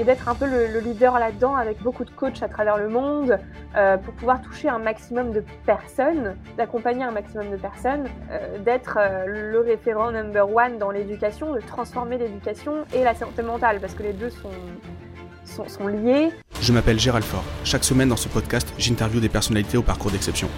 [0.00, 3.38] et d'être un peu le, leader là-dedans avec beaucoup de coachs à travers le monde
[3.76, 8.96] euh, pour pouvoir toucher un maximum de personnes, d'accompagner un maximum de personnes, euh, d'être
[8.98, 13.92] euh, le référent number one dans l'éducation, de transformer l'éducation et la santé mentale parce
[13.92, 16.30] que les deux sont, sont, liés.
[16.62, 17.44] Je m'appelle Gérald Faure.
[17.64, 20.48] Chaque semaine dans ce podcast, j'interviewe des personnalités au parcours d'exception.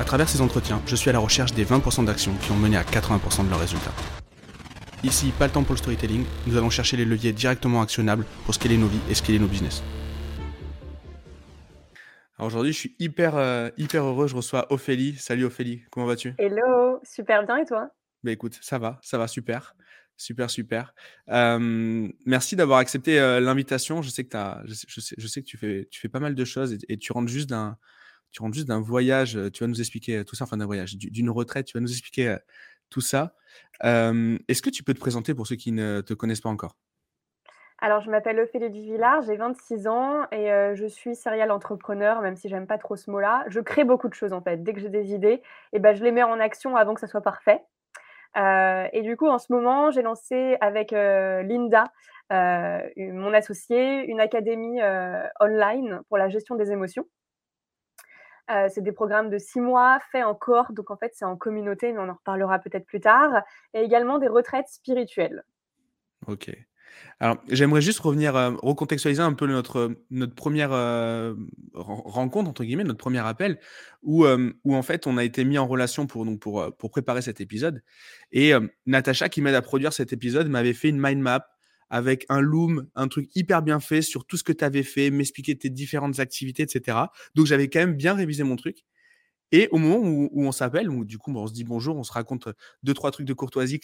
[0.00, 2.78] À travers ces entretiens, je suis à la recherche des 20% d'actions qui ont mené
[2.78, 3.92] à 80% de leurs résultats.
[5.02, 8.52] Ici, pas le temps pour le storytelling, nous allons chercher les leviers directement actionnables pour
[8.52, 9.82] scaler nos vies et scaler nos business.
[12.36, 15.16] Alors aujourd'hui, je suis hyper, euh, hyper heureux, je reçois Ophélie.
[15.16, 16.34] Salut Ophélie, comment vas-tu?
[16.36, 17.88] Hello, super bien et toi?
[18.22, 19.74] Bah écoute, ça va, ça va super.
[20.18, 20.92] Super, super.
[21.30, 24.02] Euh, merci d'avoir accepté euh, l'invitation.
[24.02, 26.34] Je sais que, as, je, sais, je sais que tu, fais, tu fais pas mal
[26.34, 27.78] de choses et, tu rentres juste d'un
[28.32, 29.38] tu rentres juste d'un voyage.
[29.54, 31.64] Tu vas nous expliquer tout ça, enfin d'un voyage, d'une retraite.
[31.64, 32.36] Tu vas nous expliquer
[32.90, 33.34] tout ça.
[33.82, 36.76] Est-ce que tu peux te présenter pour ceux qui ne te connaissent pas encore?
[37.82, 42.48] Alors, je m'appelle Ophélie Duvillard, j'ai 26 ans et je suis serial entrepreneur, même si
[42.48, 43.44] j'aime pas trop ce mot-là.
[43.48, 44.62] Je crée beaucoup de choses en fait.
[44.62, 47.06] Dès que j'ai des idées, et ben, je les mets en action avant que ça
[47.06, 47.62] soit parfait.
[48.36, 51.84] et du coup, en ce moment, j'ai lancé avec Linda,
[52.30, 54.80] mon associée, une académie
[55.40, 57.06] online pour la gestion des émotions.
[58.50, 61.36] Euh, c'est des programmes de six mois faits en corps, donc en fait c'est en
[61.36, 63.42] communauté, mais on en reparlera peut-être plus tard,
[63.74, 65.44] et également des retraites spirituelles.
[66.26, 66.50] Ok.
[67.20, 71.34] Alors j'aimerais juste revenir, euh, recontextualiser un peu notre, notre première euh,
[71.74, 73.60] rencontre, entre guillemets, notre premier appel,
[74.02, 77.22] où, où en fait on a été mis en relation pour, donc pour, pour préparer
[77.22, 77.82] cet épisode.
[78.32, 78.52] Et
[78.86, 81.46] Natacha, qui m'aide à produire cet épisode, m'avait fait une mind map
[81.90, 85.10] avec un loom, un truc hyper bien fait sur tout ce que tu avais fait,
[85.10, 86.98] m'expliquer tes différentes activités, etc.
[87.34, 88.84] Donc j'avais quand même bien révisé mon truc.
[89.52, 92.04] Et au moment où, on s'appelle, où du coup, bah, on se dit bonjour, on
[92.04, 92.48] se raconte
[92.84, 93.80] deux, trois trucs de courtoisie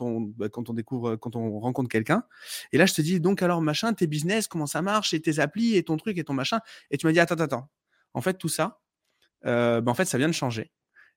[0.00, 2.22] on, bah, quand on découvre, quand on rencontre quelqu'un.
[2.72, 5.40] Et là, je te dis, donc, alors, machin, tes business, comment ça marche, et tes
[5.40, 6.60] applis, et ton truc, et ton machin.
[6.92, 7.68] Et tu m'as dit, attends, attends,
[8.14, 8.80] En fait, tout ça,
[9.46, 10.72] euh, bah, en fait, ça vient de changer.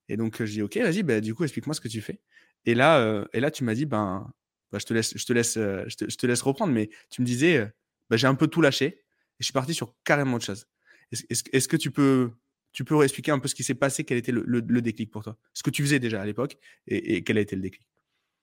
[0.09, 2.21] Et donc, je dis, OK, vas-y, bah, du coup, explique-moi ce que tu fais.
[2.65, 4.31] Et là, euh, et là tu m'as dit, ben,
[4.71, 7.25] bah, je, te laisse, je, te laisse, euh, je, te, laisse reprendre, mais tu me
[7.25, 7.65] disais, euh,
[8.09, 9.03] bah, j'ai un peu tout lâché et
[9.39, 10.67] je suis parti sur carrément autre chose.
[11.11, 12.31] Est-ce que tu peux,
[12.71, 15.35] tu peux expliquer un peu ce qui s'est passé, quel était le, déclic pour toi?
[15.53, 17.85] Ce que tu faisais déjà à l'époque et, quel a été le déclic?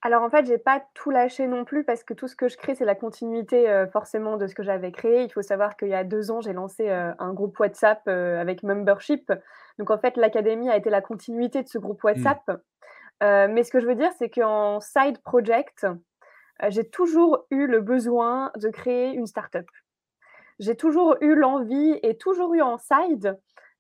[0.03, 2.57] Alors en fait, j'ai pas tout lâché non plus parce que tout ce que je
[2.57, 5.25] crée, c'est la continuité euh, forcément de ce que j'avais créé.
[5.25, 9.33] Il faut savoir qu'il y a deux ans, j'ai lancé un groupe WhatsApp avec membership.
[9.79, 12.07] Donc en fait, l'académie a été la continuité de ce groupe mmh.
[12.07, 12.61] WhatsApp.
[13.23, 15.95] mais ce que je veux dire, c'est qu'en side project, euh,
[16.69, 19.67] j'ai toujours eu le besoin de créer une start-up.
[20.59, 23.39] J'ai toujours eu l'envie et toujours eu en side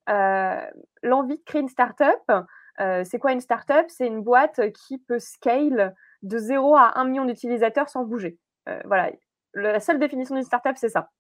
[0.08, 0.60] euh,
[1.02, 2.22] l'envie de créer une start-up.
[2.80, 3.86] Euh, c'est quoi une start-up?
[3.88, 8.38] C'est une boîte qui peut scale de 0 à 1 million d'utilisateurs sans bouger.
[8.84, 9.10] voilà,
[9.54, 11.10] la seule définition d'une start-up, c'est ça.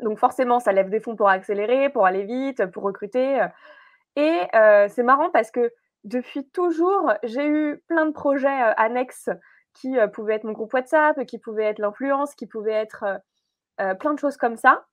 [0.00, 3.46] Donc forcément, ça lève des fonds pour accélérer, pour aller vite, pour recruter.
[4.16, 4.40] Et
[4.88, 5.72] c'est marrant parce que
[6.04, 9.30] depuis toujours, j'ai eu plein de projets annexes
[9.74, 13.18] qui euh, pouvait être mon groupe WhatsApp, qui pouvait être l'influence, qui pouvait être euh,
[13.80, 14.84] euh, plein de choses comme ça.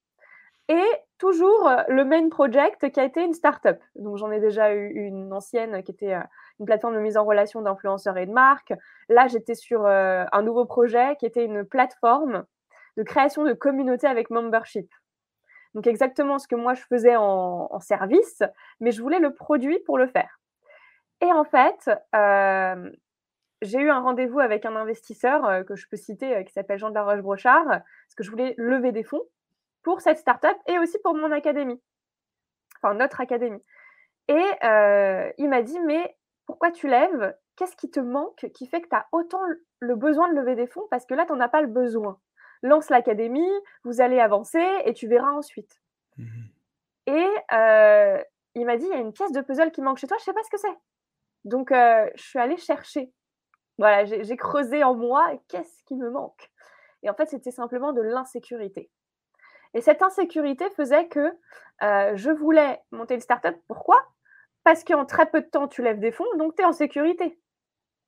[0.70, 0.86] Et
[1.18, 3.78] toujours le main project qui a été une startup.
[3.96, 6.14] Donc j'en ai déjà eu une ancienne qui était
[6.60, 8.74] une plateforme de mise en relation d'influenceurs et de marques.
[9.08, 12.44] Là, j'étais sur un nouveau projet qui était une plateforme
[12.98, 14.92] de création de communauté avec membership.
[15.74, 18.44] Donc exactement ce que moi je faisais en service,
[18.82, 20.38] mais je voulais le produit pour le faire.
[21.22, 21.90] Et en fait,
[23.62, 26.78] j'ai eu un rendez-vous avec un investisseur euh, que je peux citer euh, qui s'appelle
[26.78, 29.24] Jean de la Roche-Brochard, parce que je voulais lever des fonds
[29.84, 31.82] pour cette startup et aussi pour mon académie,
[32.78, 33.64] enfin notre académie.
[34.28, 37.36] Et euh, il m'a dit, mais pourquoi tu lèves?
[37.56, 39.42] Qu'est-ce qui te manque qui fait que tu as autant
[39.80, 40.86] le besoin de lever des fonds?
[40.92, 42.20] Parce que là, tu n'en as pas le besoin.
[42.62, 43.50] Lance l'académie,
[43.84, 45.82] vous allez avancer et tu verras ensuite.
[46.18, 46.26] Mmh
[47.10, 47.26] et
[48.56, 50.24] il m'a dit, il y a une pièce de puzzle qui manque chez toi, je
[50.24, 50.78] ne sais pas ce que c'est.
[51.46, 53.14] Donc, je suis allée chercher
[53.78, 56.50] voilà, j'ai creusé en moi qu'est-ce qui me manque?
[57.04, 58.90] Et en fait, c'était simplement de l'insécurité.
[59.74, 61.32] Et cette insécurité faisait que
[61.84, 63.56] euh, je voulais monter une startup.
[63.68, 63.98] Pourquoi?
[64.64, 67.40] Parce qu'en très peu de temps, tu lèves des fonds, donc tu es en sécurité.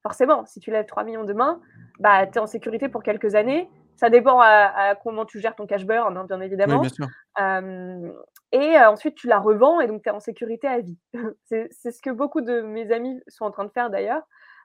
[0.02, 1.62] Forcément, si tu lèves 3 millions demain,
[2.00, 3.70] bah, tu es en sécurité pour quelques années.
[3.98, 6.82] Ça dépend à, comment tu gères ton cash burn, hein, bien évidemment.
[6.82, 10.98] et euh, ensuite, tu la revends et donc tu es en sécurité à vie.
[11.44, 14.24] C'est ce que beaucoup de mes amis sont en train de faire d'ailleurs.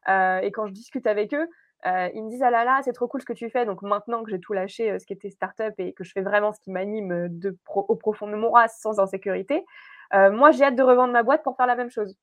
[0.09, 1.49] Euh, et quand je discute avec eux,
[1.87, 3.67] euh, ils me disent ah là là, c'est trop cool ce que tu fais.
[3.67, 6.23] Donc maintenant que j'ai tout lâché, euh, ce qui était startup et que je fais
[6.23, 9.65] vraiment ce qui m'anime de au profond de mon race sans insécurité,
[10.12, 12.17] moi j'ai hâte de revendre ma boîte pour faire la même chose.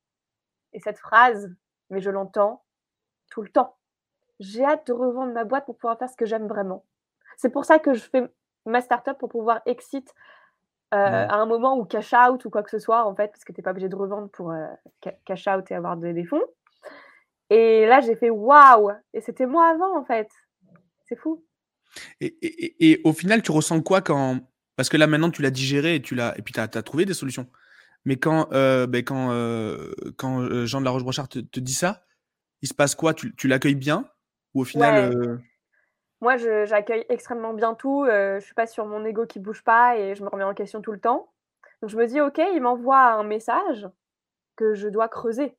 [0.73, 1.49] Et cette phrase,
[1.89, 2.63] mais je l'entends
[3.29, 3.75] tout le temps.
[4.39, 6.85] J'ai hâte de revendre ma boîte pour pouvoir faire ce que j'aime vraiment.
[7.37, 8.23] C'est pour ça que je fais
[8.65, 10.13] ma startup pour pouvoir exit
[10.93, 13.43] euh, à un moment ou cash out ou quoi que ce soit, en fait, parce
[13.43, 14.53] que tu es pas obligé de revendre pour,
[15.25, 16.41] cash out et avoir des des fonds
[17.51, 20.29] et là, j'ai fait: «Waouh!» et c'était moi avant, en fait.
[21.07, 21.43] C'est fou.
[22.19, 24.39] Et et et et au final, tu ressens quoi quand
[24.75, 27.05] parce que là, maintenant, tu l'as digéré et tu l'as et puis tu as trouvé
[27.05, 27.47] des solutions.
[28.05, 31.73] Mais quand, heu, beh, quand, heu, quand, heu, Jean de la Roche-Brochard te te dit
[31.73, 32.03] ça,
[32.61, 33.13] il se passe quoi?
[33.13, 34.09] Tu tu l'accueilles bien?
[34.55, 35.09] Ou au final, Ouais,
[36.21, 39.97] moi, je j'accueille extrêmement bien tout, je suis pas sur mon ego qui bouge pas
[39.97, 41.31] et je me remets en question tout le temps.
[41.81, 43.87] Donc je me dis: «OK, il m'envoie un message
[44.55, 45.55] que je dois creuser».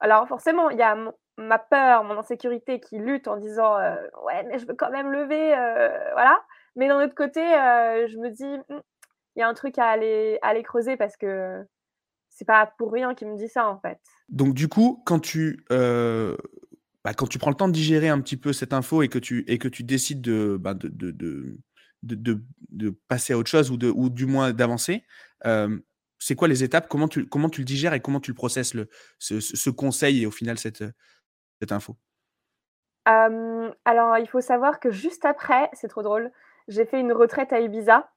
[0.00, 0.96] Alors forcément, il y a
[1.38, 5.10] ma peur, mon insécurité qui lutte en disant, heu: «Ouais, mais je veux quand même
[5.12, 6.42] lever, heu», voilà.
[6.76, 8.80] Mais d'un autre côté, heu, je me dis: «Mmh,
[9.36, 11.64] il y a un truc à aller creuser parce que
[12.30, 13.98] c'est pas pour rien qu'il me dit ça, en fait».
[14.28, 15.64] donc du coup, quand tu,
[17.04, 19.18] bah, quand tu prends le temps de digérer un petit peu cette info et que
[19.18, 20.98] tu et que tu décides de, bah, de
[22.02, 25.04] de passer à autre chose ou de ou du moins d'avancer,
[26.20, 26.88] c'est quoi les étapes?
[26.88, 28.88] Comment tu comment tu le digères et comment tu le processes le
[29.18, 30.84] ce conseil et au final cette,
[31.60, 31.96] cette info?
[33.84, 36.30] Alors il faut savoir que juste après, c'est trop drôle,
[36.68, 38.08] j'ai fait une retraite à Ibiza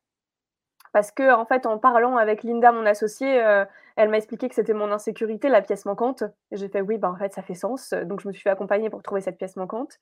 [0.94, 3.66] parce qu'en fait, en parlant avec Linda, mon associée, heu,
[3.96, 7.10] elle m'a expliqué que c'était mon insécurité, la pièce manquante et j'ai fait: «Oui, bah,
[7.12, 9.56] en fait, ça fait sens», donc je me suis fait accompagner pour trouver cette pièce
[9.56, 10.00] manquante,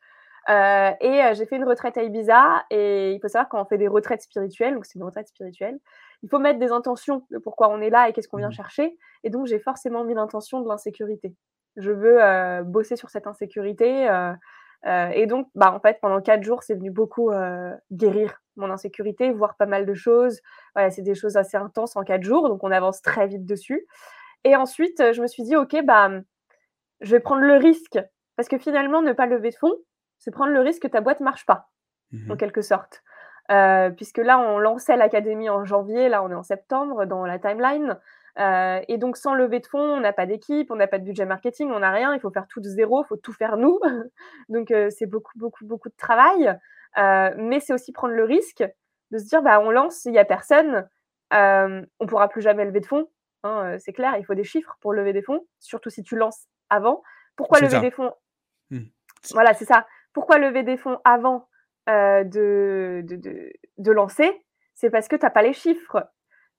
[0.50, 3.66] heu et heu, j'ai fait une retraite à Ibiza et il faut savoir quand on
[3.66, 5.80] fait des retraites spirituelles, donc c'est une retraite spirituelle,
[6.24, 8.52] il faut mettre des intentions de pourquoi on est là et qu'est-ce qu'on vient Mmh.
[8.52, 8.98] chercher.
[9.24, 11.36] Et donc j'ai forcément mis l'intention de l'insécurité.
[11.78, 14.08] Je veux, heu, bosser sur cette insécurité,
[15.14, 17.32] et donc, bah, en fait, pendant 4 jours, c'est venu beaucoup,
[17.92, 20.40] guérir mon insécurité, voir pas mal de choses.
[20.76, 23.86] Voilà, c'est des choses assez intenses en 4 jours, donc on avance très vite dessus.
[24.46, 26.12] Et ensuite, je me suis dit: «OK, bah,
[27.02, 28.00] je vais prendre le risque»
[28.38, 29.76] parce que finalement, ne pas lever de fonds,
[30.22, 31.72] c'est prendre le risque que ta boîte marche pas,
[32.30, 33.04] en Mmh quelque sorte.
[33.52, 37.40] Heu, puisque là, on lançait l'académie en janvier, là, on est en septembre dans la
[37.40, 38.00] timeline,
[38.40, 41.04] heu et donc sans lever de fonds, on n'a pas d'équipe, on n'a pas de
[41.06, 43.58] budget marketing, on n'a rien, il faut faire tout de zéro, il faut tout faire
[43.58, 43.80] nous.
[44.50, 46.58] Donc heu, c'est beaucoup, beaucoup, beaucoup de travail,
[46.98, 48.64] mais c'est aussi prendre le risque
[49.12, 50.88] de se dire: «Bah, on lance, il y a personne,
[51.32, 53.10] on pourra plus jamais lever de fonds»,
[53.44, 56.48] hein, c'est clair, il faut des chiffres pour lever des fonds, surtout si tu lances
[56.70, 57.04] avant.
[57.36, 57.82] Pourquoi lever ça.
[57.82, 58.14] des fonds
[58.72, 58.92] Mmh.
[59.32, 59.86] Voilà, c'est ça.
[60.14, 61.48] Pourquoi lever des fonds avant,
[61.88, 63.04] de
[63.92, 64.46] lancer?
[64.76, 66.08] C'est parce que tu as pas les chiffres.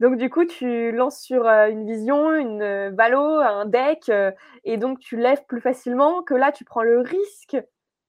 [0.00, 4.10] Donc du coup, tu lances sur, une vision, une, valo, un deck,
[4.64, 7.56] et donc tu lèves plus facilement que là, tu prends le risque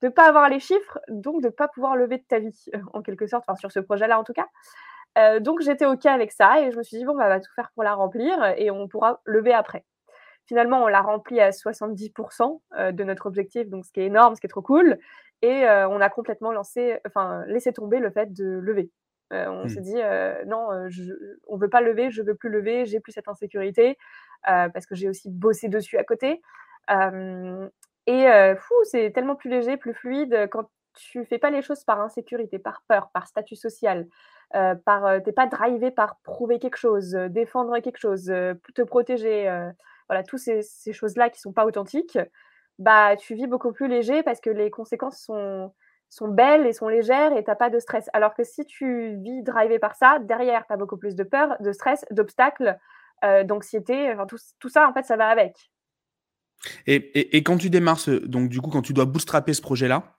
[0.02, 3.28] de pas avoir les chiffres, donc de pas pouvoir lever de ta vie, en quelque
[3.28, 4.48] sorte, enfin sur ce projet-là en tout cas.
[5.40, 7.52] Donc j'étais OK avec ça et je me suis dit: «Bon, bah, on va tout
[7.56, 9.86] faire pour la remplir et on pourra lever après».
[10.46, 12.12] Finalement, on l'a rempli à 70
[12.78, 14.98] heu, de notre objectif, donc ce qui est énorme, ce qui est trop cool
[15.44, 18.90] et heu, on a complètement lancé enfin, laissé tomber le fait de lever.
[19.34, 19.84] Heu, on s'est mmh.
[19.84, 21.04] dit: «Heu, non, je
[21.48, 23.98] on veut pas lever, je veux plus lever, j'ai plus cette insécurité»,
[24.44, 26.42] parce que j'ai aussi bossé dessus à côté.
[28.08, 28.26] Et
[28.58, 32.60] fou, c'est tellement plus léger, plus fluide, quand tu fais pas les choses par insécurité,
[32.60, 34.08] par peur, par statut social,
[34.52, 39.50] par, tu pas drivé par prouver quelque chose, défendre quelque chose, te protéger,
[40.08, 42.20] voilà, tous ces ces choses-là qui sont pas authentiques,
[42.80, 45.74] bah, tu vis beaucoup plus léger parce que les conséquences sont
[46.10, 48.08] sont belles et sont légères et tu as pas de stress.
[48.14, 51.56] Alors que si tu vis drivé par ça, derrière, tu as beaucoup plus de peur,
[51.60, 52.78] de stress, d'obstacles,
[53.26, 55.56] heu, d'anxiété, tout tout ça, en fait, ça va avec.
[56.88, 60.16] Et et quand tu démarres donc du coup, quand tu dois bootstrapper ce projet-là,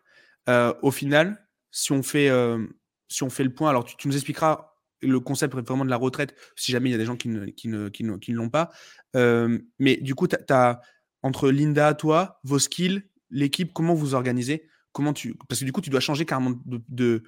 [0.48, 2.72] heu, au final, si on fait, hem,
[3.08, 6.34] si on fait le point, alors tu nous expliqueras le concept vraiment de la retraite,
[6.56, 8.36] si jamais il y a des gens qui ne qui ne qui ne qui ne
[8.38, 8.70] l'ont pas.
[9.78, 10.80] Mais du coup, tu as
[11.24, 14.68] entre Linda, toi, vos skills, l'équipe, comment vous organisez?
[14.92, 17.24] Comment tu parce que du coup, tu dois changer carrément de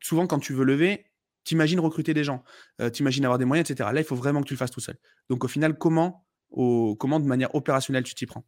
[0.00, 1.04] souvent quand tu veux lever,
[1.44, 2.44] tu imagines recruter des gens,
[2.80, 3.92] heu, tu imagines avoir des moyens et cetera.
[3.92, 4.96] Là, il faut vraiment que tu le fasses tout seul.
[5.28, 8.44] Donc au final, comment comment de manière opérationnelle tu t'y prends?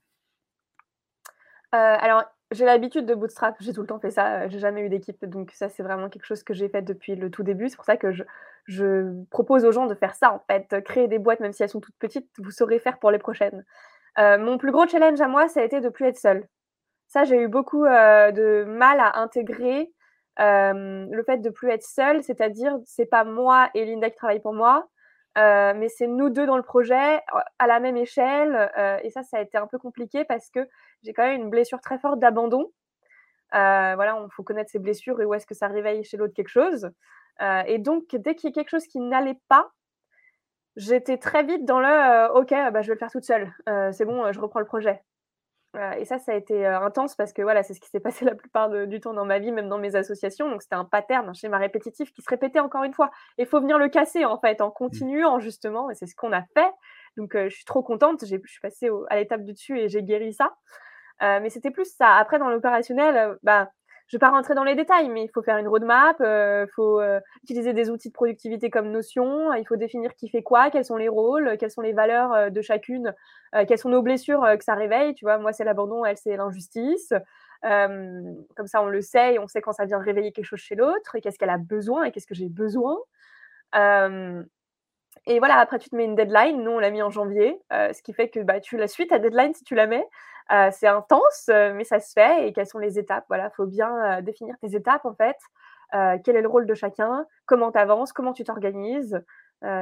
[1.75, 4.83] Heu, alors, j'ai l'habitude de bootstrap, j'ai tout le temps fait ça, heu, j'ai jamais
[4.83, 7.69] eu d'équipe, donc ça, c'est vraiment quelque chose que j'ai fait depuis le tout début.
[7.69, 8.13] C'est pour ça que
[8.67, 11.69] je propose aux gens de faire ça, en fait, créer des boîtes, même si elles
[11.69, 13.65] sont toutes petites, vous saurez faire pour les prochaines.
[14.19, 16.47] Heu, mon plus gros challenge à moi, ça a été de plus être seule.
[17.09, 19.93] Ça, j'ai eu beaucoup, heu, de mal à intégrer,
[20.39, 24.41] hem, le fait de plus être seule, c'est-à-dire, c'est pas moi et Linda qui travaillent
[24.41, 24.89] pour moi,
[25.37, 27.21] mais c'est nous 2 dans le projet,
[27.61, 28.71] à la même échelle,
[29.05, 30.69] et ça, ça a été un peu compliqué parce que
[31.05, 32.73] j'ai quand même une blessure très forte d'abandon.
[33.53, 36.49] Voilà, il faut connaître ses blessures et où est-ce que ça réveille chez l'autre quelque
[36.51, 36.91] chose,
[37.67, 39.71] et donc dès qu'il y a quelque chose qui n'allait pas,
[40.77, 43.91] j'étais très vite dans le, heu: «OK, bah, je vais le faire toute seule, heu,
[43.93, 45.03] c'est bon, heu, je reprends le projet».
[45.99, 48.35] et ça, ça a été, intense parce que voilà, c'est ce qui s'est passé la
[48.35, 50.51] plupart du temps dans ma vie, même dans mes associations.
[50.51, 53.11] Donc c'était un pattern, un schéma répétitif qui se répétait encore une fois.
[53.39, 54.73] Il faut venir le casser en fait, en mmh.
[54.73, 56.73] continuant justement et c'est ce qu'on a fait.
[57.17, 60.33] Donc je suis trop contente, je suis passée à l'étape du dessus et j'ai guéri
[60.33, 60.57] ça.
[61.21, 62.17] mais c'était plus ça.
[62.17, 63.71] Après dans l'opérationnel, bah
[64.11, 66.27] je ne vais pas rentrer dans les détails, mais il faut faire une roadmap, il
[66.27, 70.43] euh, faut euh, utiliser des outils de productivité comme Notion, il faut définir qui fait
[70.43, 73.15] quoi, quels sont les rôles, quelles sont les valeurs euh, de chacune,
[73.69, 75.15] quelles sont nos blessures que ça réveille.
[75.15, 77.13] Tu vois, moi, c'est l'abandon, elle, c'est l'injustice.
[77.63, 81.15] comme ça, on le sait on sait quand ça vient réveiller quelque chose chez l'autre
[81.15, 82.97] et qu'est-ce qu'elle a besoin et qu'est-ce que j'ai besoin.
[83.75, 86.63] et voilà, après, tu te mets une deadline.
[86.63, 89.21] Nous, on l'a mis en janvier, ce qui fait que bah, tu la suis, ta
[89.21, 90.07] deadline, si tu la mets.
[90.53, 92.49] Euh, c'est intense, euh, mais ça se fait.
[92.49, 93.25] Et quelles sont les étapes?
[93.29, 95.37] Voilà, il faut bien euh, définir tes étapes en fait.
[96.25, 97.27] quel est le rôle de chacun?
[97.47, 97.79] Comment tu
[98.15, 99.23] Comment tu t'organises?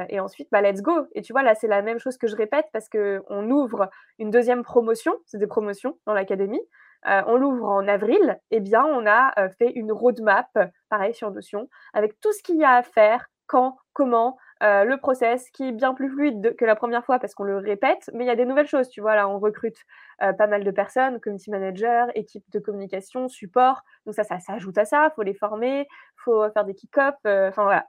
[0.09, 1.07] Et ensuite, bah, let's go.
[1.13, 4.29] Et tu vois, là, c'est la même chose que je répète parce qu'on ouvre une
[4.29, 6.61] deuxième promotion, c'est des promotions dans l'académie.
[7.05, 10.49] on l'ouvre en avril, eh bien, on a fait une roadmap,
[10.89, 14.97] pareil sur Notion, avec tout ce qu'il y a à faire, quand, comment, euh, le
[14.97, 18.25] process qui est bien plus fluide que la première fois parce qu'on le répète, mais
[18.25, 18.89] il y a des nouvelles choses.
[18.89, 19.77] Tu vois, là, on recrute
[20.21, 23.83] euh, pas mal de personnes, community manager, équipe de communication, support.
[24.05, 25.09] Donc ça, ça s'ajoute à ça.
[25.11, 27.15] Il faut les former, il faut faire des kick-off.
[27.25, 27.87] Euh, enfin voilà.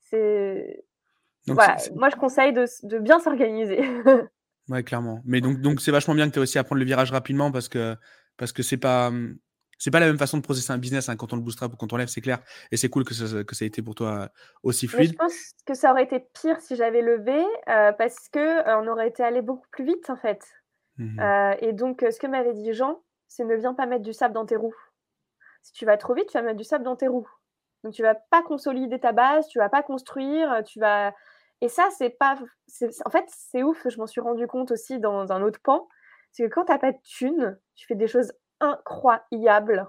[0.00, 0.84] C'est.
[1.46, 1.76] Voilà.
[1.94, 3.80] Moi, je conseille de, de bien s'organiser.
[4.68, 5.22] ouais, clairement.
[5.24, 7.50] Mais donc, donc c'est vachement bien que tu aies aussi à prendre le virage rapidement
[7.50, 7.96] parce que
[8.36, 9.38] parce que c'est pas hum,
[9.80, 11.76] c'est pas la même façon de processer un business hein, quand on le bootstrap ou
[11.76, 12.40] quand on lève, c'est clair.
[12.70, 14.28] Et c'est cool que ça, que ça ait été pour toi
[14.62, 15.12] aussi fluide.
[15.12, 18.86] je pense que ça aurait été pire si j'avais levé euh, parce que euh, on
[18.86, 20.44] aurait été allé beaucoup plus vite en fait.
[20.98, 24.12] Mmh euh, et donc, ce que m'avait dit Jean, c'est ne viens pas mettre du
[24.12, 24.76] sable dans tes roues.
[25.62, 27.28] Si tu vas trop vite, tu vas mettre du sable dans tes roues.
[27.82, 31.14] Donc, tu vas pas consolider ta base, tu vas pas construire, tu vas.
[31.62, 32.38] Et ça, c'est pas.
[33.06, 33.86] En fait, c'est ouf.
[33.88, 35.88] Je m'en suis rendu compte aussi dans un autre pan.
[36.32, 39.86] C'est que quand tu n'as pas de thunes, tu fais des choses incroyable.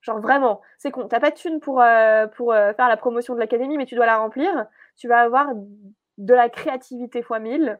[0.00, 1.08] Genre vraiment, c'est con.
[1.08, 3.94] T'as pas de thune pour, euh, pour euh, faire la promotion de l'académie, mais tu
[3.94, 4.66] dois la remplir.
[4.96, 5.48] Tu vas avoir
[6.18, 7.78] de la créativité fois 1000.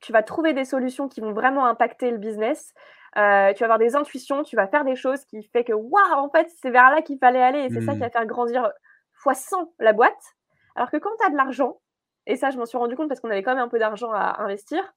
[0.00, 2.72] Tu vas trouver des solutions qui vont vraiment impacter le business.
[3.16, 6.14] Euh, tu vas avoir des intuitions, tu vas faire des choses qui fait que waouh,
[6.14, 8.10] en fait, c'est vers là qu'il fallait aller et c'est ça qui va mmh.
[8.10, 8.72] faire grandir
[9.12, 10.36] fois 100 la boîte.
[10.76, 11.80] Alors que quand tu as de l'argent,
[12.26, 14.12] et ça, je m'en suis rendu compte parce qu'on avait quand même un peu d'argent
[14.12, 14.94] à investir,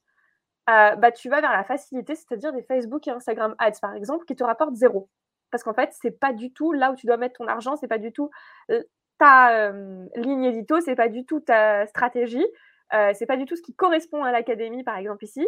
[0.70, 4.26] euh, bah, tu vas vers la facilité, c'est-à-dire des Facebook et Instagram Ads, par exemple,
[4.26, 5.10] qui te rapportent zéro.
[5.50, 7.88] Parce qu'en fait, c'est pas du tout là où tu dois mettre ton argent, c'est
[7.88, 8.30] pas du tout
[8.70, 8.82] euh,
[9.18, 12.46] ta euh, ligne édito, c'est pas du tout ta stratégie,
[13.14, 15.48] c'est pas du tout ce qui correspond à l'académie, par exemple, ici.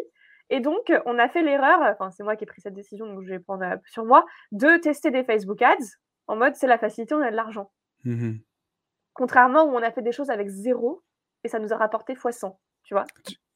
[0.49, 3.23] Et donc, on a fait l'erreur, enfin, c'est moi qui ai pris cette décision, donc
[3.23, 7.15] je vais prendre sur moi, de tester des Facebook Ads en mode c'est la facilité,
[7.15, 7.71] on a de l'argent.
[8.03, 8.37] Mmh
[9.13, 11.03] Contrairement où on a fait des choses avec zéro
[11.43, 13.05] et ça nous a rapporté x 100, tu vois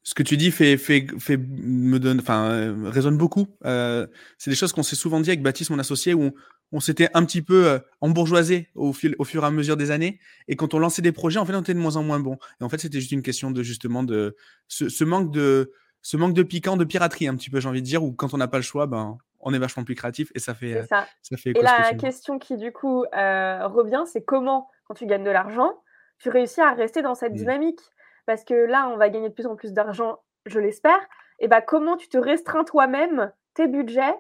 [0.08, 3.46] ce que tu dis fait, fait, fait me donne, enfin, euh, résonne beaucoup.
[3.66, 6.32] Euh, c'est des choses qu'on s'est souvent dit avec Baptiste, mon associé, où
[6.72, 9.92] on, s'était un petit peu euh, embourgeoisé au, fil, au fur et à mesure des
[9.92, 10.22] années.
[10.48, 12.38] Et quand on lançait des projets, en fait, on était de moins en moins bon.
[12.62, 14.38] Et en fait, c'était juste une question de justement de
[14.70, 17.88] ce, manque de ce manque de piquant, de piraterie, un petit peu, j'ai envie de
[17.88, 20.40] dire, où quand on n'a pas le choix, ben, on est vachement plus créatif et
[20.40, 20.88] ça fait.
[20.88, 21.06] Ça.
[21.22, 21.36] ça.
[21.36, 25.74] fait et la question qui du coup revient, c'est comment, quand tu gagnes de l'argent,
[26.20, 27.40] tu réussis à rester dans cette mmh.
[27.40, 27.82] dynamique?
[28.28, 31.00] Parce que là, on va gagner de plus en plus d'argent, je l'espère.
[31.40, 34.16] Et bah, comment tu te restreins toi-même tes budgets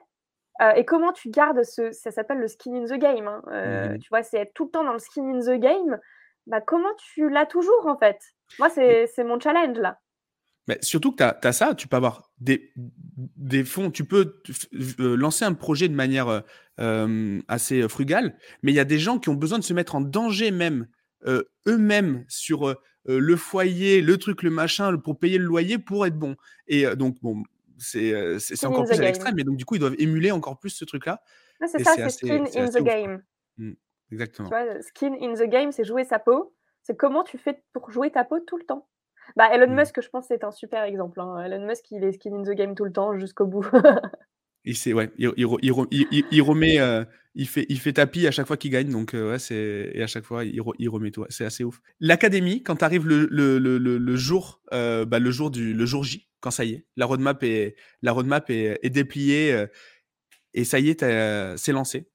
[0.62, 3.28] euh, et comment tu gardes ce, ça s'appelle le skin in the game.
[3.28, 5.60] Hein, euh, mmh tu vois, c'est être tout le temps dans le skin in the
[5.60, 6.00] game.
[6.48, 8.18] Bah, comment tu l'as toujours en fait?
[8.58, 10.00] Moi, c'est mon challenge là.
[10.68, 12.74] Mais surtout que tu as, ça, tu peux avoir des,
[13.16, 14.42] des fonds, tu peux
[15.00, 16.44] euh, lancer un projet de manière
[17.48, 20.02] assez frugale, mais il y a des gens qui ont besoin de se mettre en
[20.02, 20.88] danger même
[21.68, 22.76] eux-mêmes sur
[23.08, 26.36] le foyer, le truc, le machin, pour payer le loyer pour être bon.
[26.68, 27.44] Et euh, donc, bon,
[27.78, 30.72] c'est euh, encore plus à l'extrême, mais donc du coup, ils doivent émuler encore plus
[30.72, 31.22] ce truc-là.
[31.66, 33.24] C'est ça, c'est skin in the game.
[33.58, 33.74] Mmh,
[34.12, 34.50] exactement.
[34.50, 36.54] Tu vois, skin in the game, c'est jouer sa peau.
[36.84, 38.88] C'est comment tu fais pour jouer ta peau tout le temps.
[39.36, 39.76] Bah, Elon mmh.
[39.76, 41.20] Musk, je pense, c'est un super exemple.
[41.20, 41.44] Hein.
[41.44, 43.66] Elon Musk, il est skin in the game tout le temps jusqu'au bout.
[44.68, 47.06] Il, ouais, il, il, remet, euh,
[47.36, 50.04] il, fait, il fait tapis à chaque fois qu'il gagne, donc euh, ouais, c'est, et
[50.04, 50.60] à chaque fois, il,
[50.90, 51.26] remet tout.
[51.30, 51.80] C'est assez ouf.
[52.02, 55.86] L'académie, quand tu arrives le, le, le, le, jour, euh, bah, le, jour du, le
[55.86, 59.68] jour J, quand ça y est, la roadmap est, la roadmap est, dépliée
[60.54, 62.10] et ça y est, c'est lancé.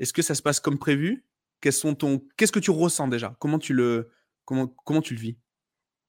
[0.00, 1.24] Est-ce que ça se passe comme prévu?
[1.70, 2.20] Sont ton...
[2.36, 3.36] Qu'est-ce que tu ressens déjà?
[3.38, 4.10] Comment tu, le,
[4.44, 5.38] comment, comment tu le vis?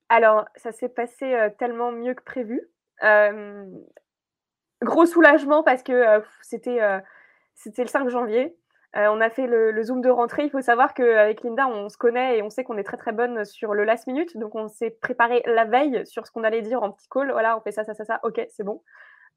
[0.09, 2.61] Alors, ça s'est passé tellement mieux que prévu
[4.81, 6.99] gros soulagement parce que euh, c'était euh,
[7.55, 8.55] c'était le 5 janvier.
[8.95, 10.45] Euh, on a fait le, zoom de rentrée.
[10.45, 13.11] Il faut savoir qu'avec Linda, on se connaît et on sait qu'on est très très
[13.11, 14.37] bonne sur le last minute.
[14.37, 17.31] Donc on s'est préparé la veille sur ce qu'on allait dire en petit call.
[17.31, 18.19] Voilà, on fait ça, ça, ça, ça.
[18.23, 18.81] Ok, c'est bon.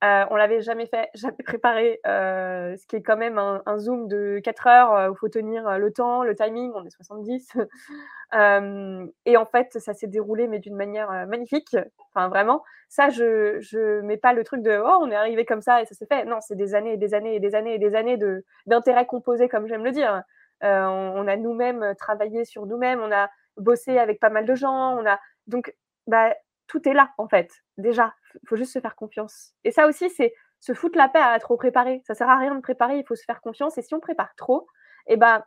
[0.05, 4.07] Euh, on l'avait jamais fait, jamais préparé, euh, ce qui est quand même un, Zoom
[4.07, 7.53] de 4 heures euh, où il faut tenir le temps, le timing, on est 70.
[9.27, 11.77] et en fait, ça s'est déroulé, mais d'une manière magnifique.
[12.15, 15.63] Enfin, vraiment, ça, je ne mets pas le truc de oh, on est arrivé comme
[15.63, 16.25] ça et ça s'est fait.
[16.25, 18.19] Non, c'est des années et des années et des années et des années
[18.67, 20.23] d'intérêts composés, comme j'aime le dire.
[20.63, 24.97] On, on, a nous-mêmes travaillé sur nous-mêmes, on a bossé avec pas mal de gens,
[24.99, 25.75] on a donc
[26.09, 26.35] bah,
[26.69, 27.51] tout est là, en fait.
[27.79, 29.53] Déjà, il faut juste se faire confiance.
[29.65, 32.03] Et ça aussi, c'est se foutre la paix à trop préparer.
[32.07, 33.79] Ça sert à rien de préparer, il faut se faire confiance.
[33.79, 34.67] Et si on prépare trop,
[35.07, 35.43] eh ben,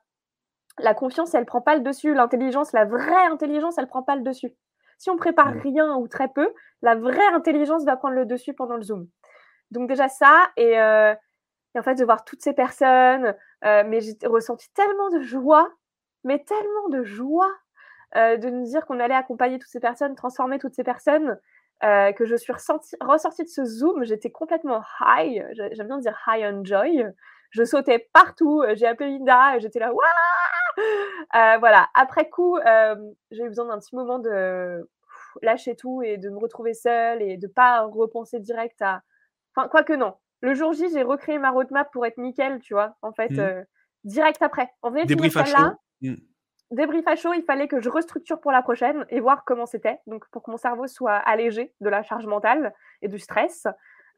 [0.79, 2.13] la confiance, elle prend pas le dessus.
[2.13, 4.53] L'intelligence, la vraie intelligence, elle prend pas le dessus.
[4.97, 8.75] Si on prépare rien ou très peu, la vraie intelligence va prendre le dessus pendant
[8.75, 9.07] le Zoom.
[9.71, 11.13] Donc déjà ça, et, euh,
[11.77, 13.35] en fait, de voir toutes ces personnes,
[13.65, 15.69] euh, mais j'ai ressenti tellement de joie,
[16.23, 17.51] mais tellement de joie
[18.17, 21.39] euh, de nous dire qu'on allait accompagner toutes ces personnes, transformer toutes ces personnes,
[21.83, 26.53] euh, que je suis ressortie de ce Zoom, j'étais complètement high, j'aime bien dire high
[26.53, 27.05] on joy.
[27.51, 29.91] Je sautais partout, j'ai appelé Linda, j'étais là,
[31.57, 32.95] Voilà, après coup, euh,
[33.31, 34.87] j'ai eu besoin d'un petit moment de
[35.41, 39.01] lâcher tout et de me retrouver seule et de pas repenser direct à.
[39.55, 40.15] Enfin, quoique non.
[40.41, 43.65] Le jour J, j'ai recréé ma roadmap pour être nickel, tu vois, en fait, mmh.
[44.05, 44.69] direct après.
[44.81, 45.77] On venait de finir celle-là.
[46.01, 46.15] Mmh
[46.71, 49.99] débrief à chaud, il fallait que je restructure pour la prochaine et voir comment c'était,
[50.07, 53.67] donc pour que mon cerveau soit allégé de la charge mentale et du stress.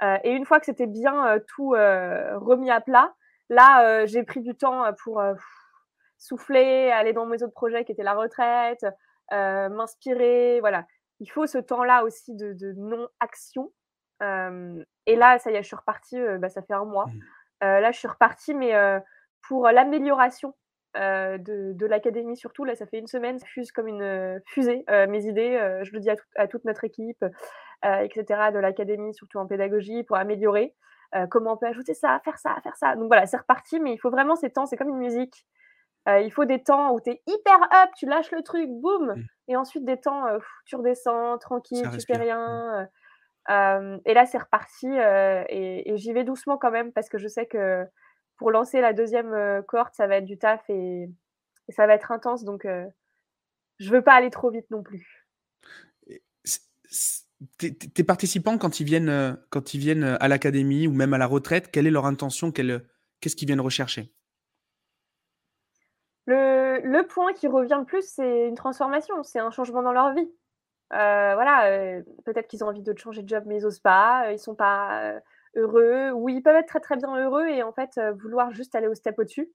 [0.02, 3.14] Euh, et une fois que c'était bien euh, tout euh, remis à plat,
[3.50, 5.22] là, j'ai pris du temps pour
[6.18, 8.86] souffler, aller dans mes autres projets qui étaient la retraite,
[9.32, 10.60] m'inspirer.
[10.62, 10.86] Voilà,
[11.20, 13.72] il faut ce temps-là aussi de, non-action.
[14.22, 17.06] et là, ça y est, je suis repartie, bah, ça fait un mois.
[17.06, 17.66] Mmh.
[17.66, 18.74] là, je suis repartie, mais
[19.48, 20.56] pour l'amélioration
[20.96, 22.66] euh, de, l'académie surtout.
[22.66, 25.58] Là, ça fait une semaine, ça fuse comme une euh, fusée, euh, mes idées.
[25.84, 27.26] je le dis à, toute notre équipe,
[27.84, 30.76] etc., de l'académie, surtout en pédagogie, pour améliorer.
[31.30, 32.96] comment on peut ajouter ça, faire ça, faire ça.
[32.96, 35.46] Donc voilà, c'est reparti, mais il faut vraiment ces temps, c'est comme une musique.
[36.08, 39.24] il faut des temps où tu es hyper up, tu lâches le truc, boum, mmh.
[39.50, 42.88] et ensuite des temps, où tu redescends, tranquille, tu fais rien.
[43.50, 44.00] Mmh.
[44.06, 47.86] et là, c'est reparti, et j'y vais doucement quand même, parce que je sais que
[48.38, 51.10] pour lancer la deuxième euh, cohorte, ça va être du taf et,
[51.70, 52.44] ça va être intense.
[52.44, 52.86] Donc, euh,
[53.80, 55.26] je veux pas aller trop vite non plus.
[57.58, 61.26] Tes participants, quand ils viennent, euh, quand ils viennent à l'académie ou même à la
[61.26, 64.14] retraite, quelle est leur intention Qu'est-ce qu'ils viennent rechercher?
[66.26, 70.30] Le, point qui revient le plus, c'est une transformation, c'est un changement dans leur vie.
[70.90, 74.56] voilà, peut-être qu'ils ont envie de changer de job, mais ils n'osent pas, ils sont
[74.56, 75.22] pas
[75.56, 78.88] heureux, ou ils peuvent être très très bien heureux et en fait vouloir juste aller
[78.88, 79.52] au step au-dessus.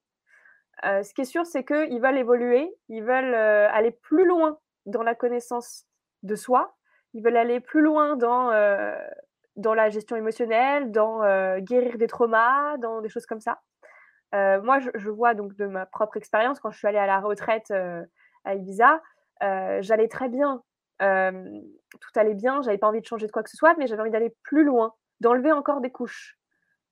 [0.84, 5.14] Ce qui est sûr, c'est qu'ils veulent évoluer, ils veulent aller plus loin dans la
[5.14, 5.84] connaissance
[6.22, 6.76] de soi,
[7.14, 8.52] ils veulent aller plus loin dans,
[9.56, 11.20] dans la gestion émotionnelle, dans
[11.58, 13.60] guérir des traumas, dans des choses comme ça.
[14.32, 17.72] moi, je, vois donc de ma propre expérience, quand je suis allée à la retraite
[18.44, 19.02] à Ibiza,
[19.40, 20.62] j'allais très bien,
[21.00, 24.02] tout allait bien, j'avais pas envie de changer de quoi que ce soit, mais j'avais
[24.02, 26.38] envie d'aller plus loin d'enlever encore des couches.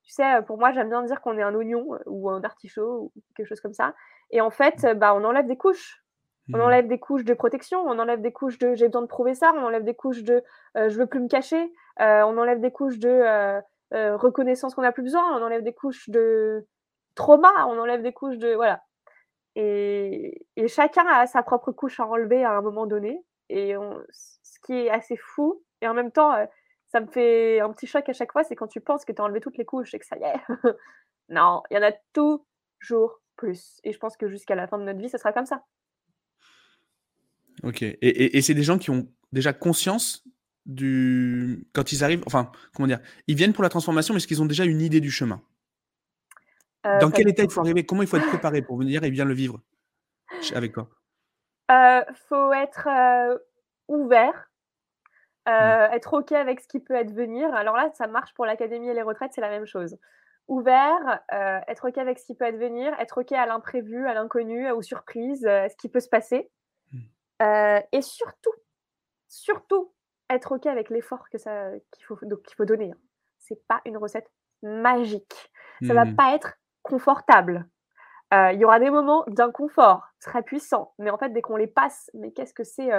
[0.07, 3.11] Tu sais, pour moi, j'aime bien dire qu'on est un oignon euh, ou un artichaut
[3.15, 3.95] ou quelque chose comme ça.
[4.31, 4.95] Et en fait, mmh.
[4.95, 6.03] bah, on enlève des couches.
[6.55, 6.61] On mmh.
[6.61, 9.53] enlève des couches de protection, on enlève des couches de j'ai besoin de prouver ça,
[9.57, 10.45] on enlève des couches de
[10.77, 13.61] euh, je veux plus me cacher, euh, on enlève des couches de
[13.93, 16.65] reconnaissance qu'on n'a plus besoin, on enlève des couches de
[17.17, 18.55] trauma, on enlève des couches de.
[18.55, 18.81] Voilà.
[19.57, 23.25] Et, et chacun a sa propre couche à enlever à un moment donné.
[23.49, 23.75] Et
[24.13, 26.33] ce qui est assez fou, et en même temps,
[26.89, 29.21] ça me fait un petit choc à chaque fois, c'est quand tu penses que tu
[29.21, 30.41] as enlevé toutes les couches et que ça y est.
[31.29, 33.81] non, il y en a toujours plus.
[33.85, 35.65] Et je pense que jusqu'à la fin de notre vie, ce sera comme ça.
[37.63, 37.83] Ok.
[37.83, 40.25] Et, c'est des gens qui ont déjà conscience
[40.67, 41.67] du.
[41.73, 42.23] Quand ils arrivent.
[42.27, 45.01] Enfin, comment dire Ils viennent pour la transformation, mais est-ce qu'ils ont déjà une idée
[45.01, 45.43] du chemin?
[46.87, 47.85] Euh, Dans quel état il faut arriver?
[47.85, 49.61] Comment il faut être préparé pour venir et bien le vivre?
[50.55, 50.89] Avec toi
[51.71, 53.39] euh, faut être euh,
[53.89, 54.51] ouvert.
[55.49, 57.55] Euh, être OK avec ce qui peut advenir.
[57.55, 59.97] Alors là, ça marche pour l'académie et les retraites, c'est la même chose.
[60.49, 64.69] Ouvert, euh, être OK avec ce qui peut advenir, être OK à l'imprévu, à l'inconnu,
[64.73, 66.51] aux surprises, à ce qui peut se passer.
[66.93, 66.99] Mmh.
[67.43, 68.55] Euh, et surtout,
[69.29, 69.93] surtout,
[70.31, 72.91] être OK avec l'effort que ça, qu'il, faut, qu'il faut donner.
[72.91, 72.99] Hein.
[73.39, 74.29] C'est pas une recette
[74.63, 75.53] magique.
[75.87, 76.17] Ça va mmh.
[76.17, 77.67] pas être confortable.
[78.33, 82.11] Il y aura des moments d'inconfort très puissants, mais en fait, dès qu'on les passe,
[82.13, 82.91] mais qu'est-ce que c'est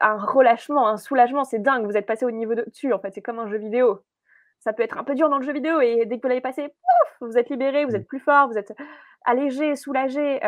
[0.00, 1.84] un relâchement, un soulagement, c'est dingue.
[1.84, 4.04] Vous êtes passé au niveau de dessus, en fait, c'est comme un jeu vidéo.
[4.60, 6.40] Ça peut être un peu dur dans le jeu vidéo et dès que vous l'avez
[6.40, 7.96] passé, pouf, vous êtes libéré, vous mmh.
[7.96, 8.72] êtes plus fort, vous êtes
[9.24, 10.40] allégé, soulagé.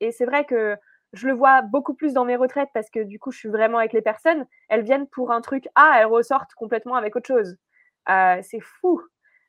[0.00, 0.76] et c'est vrai que
[1.12, 3.78] je le vois beaucoup plus dans mes retraites parce que du coup, je suis vraiment
[3.78, 4.46] avec les personnes.
[4.68, 7.56] Elles viennent pour un truc A, elles ressortent complètement avec autre chose.
[8.06, 9.02] c'est fou,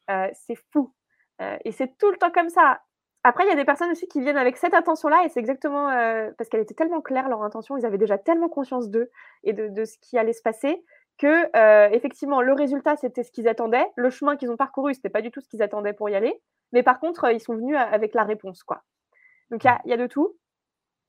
[0.08, 0.94] c'est fou.
[1.40, 2.82] et c'est tout le temps comme ça.
[3.24, 5.88] Après, il y a des personnes aussi qui viennent avec cette intention-là et c'est exactement
[6.38, 9.10] parce qu'elle était tellement claire leur intention, ils avaient déjà tellement conscience d'eux
[9.44, 10.84] et de, ce qui allait se passer
[11.18, 15.22] que effectivement le résultat c'était ce qu'ils attendaient, le chemin qu'ils ont parcouru c'était pas
[15.22, 18.14] du tout ce qu'ils attendaient pour y aller, mais par contre ils sont venus avec
[18.14, 18.84] la réponse quoi.
[19.52, 20.36] Donc il y, a, de tout.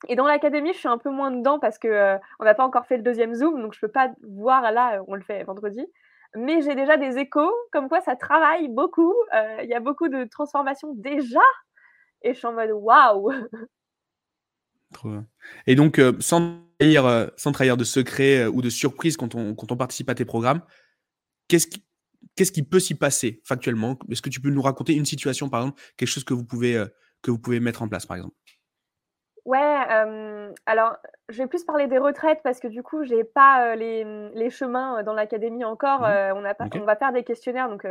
[0.09, 2.65] Et dans l'académie, je suis un peu moins dedans parce que euh, on n'a pas
[2.65, 5.87] encore fait le deuxième Zoom, donc je peux pas voir là, on le fait vendredi.
[6.35, 9.15] Mais j'ai déjà des échos, comme quoi ça travaille beaucoup.
[9.35, 11.41] Euh, il y a beaucoup de transformations déjà.
[12.23, 13.33] Et je suis en mode waouh!
[15.67, 19.73] Et donc, euh, sans, trahir, sans trahir de secret ou de surprise quand on, quand
[19.73, 20.63] on participe à tes programmes,
[21.49, 21.85] qu'est-ce qui,
[22.37, 23.99] qu'est-ce qui peut s'y passer factuellement?
[24.11, 26.85] Est-ce que tu peux nous raconter une situation, par exemple, quelque chose que vous pouvez,
[27.23, 28.35] que vous pouvez mettre en place, par exemple?
[29.47, 29.59] Ouais,
[30.67, 30.97] alors
[31.29, 34.05] je vais plus parler des retraites parce que du coup, j'ai pas, les,
[34.35, 37.87] les chemins, dans l'académie encore, mmh on a pas on va faire des questionnaires donc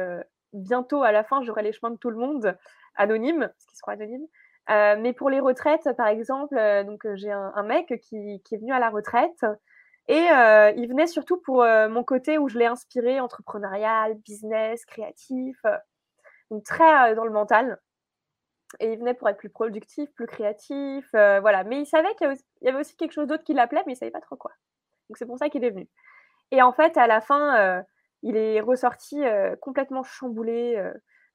[0.53, 2.57] bientôt à la fin, j'aurai les chemins de tout le monde
[2.95, 4.27] anonymes, parce qu'ils seront anonymes.
[5.01, 8.89] mais pour les retraites, par exemple, donc j'ai un mec qui est venu à la
[8.89, 9.45] retraite
[10.07, 10.27] et
[10.77, 15.57] il venait surtout pour, mon côté où je l'ai inspiré entrepreneurial, business, créatif,
[16.51, 17.79] donc très, dans le mental.
[18.79, 21.63] Et il venait pour être plus productif, plus créatif, euh, voilà.
[21.63, 24.11] Mais il savait qu'il y, avait aussi quelque chose d'autre qui l'appelait, mais il savait
[24.11, 24.51] pas trop quoi.
[25.09, 25.89] Donc c'est pour ça qu'il est venu.
[26.51, 27.81] Et en fait, à la fin, euh,
[28.21, 30.81] il est ressorti euh, complètement chamboulé,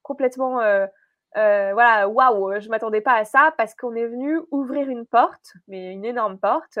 [0.01, 0.59] complètement,
[1.35, 5.91] voilà, waouh, je m'attendais pas à ça parce qu'on est venu ouvrir une porte, mais
[5.91, 6.79] une énorme porte,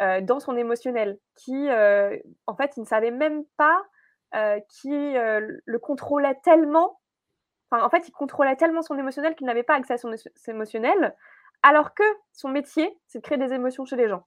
[0.00, 3.82] dans son émotionnel, qui, en fait, il ne savait même pas
[4.68, 6.98] qui le contrôlait tellement
[7.70, 10.14] en fait, il contrôlait tellement son émotionnel qu'il n'avait pas accès à son
[10.46, 11.16] émotionnel,
[11.62, 14.26] alors que son métier, c'est de créer des émotions chez les gens.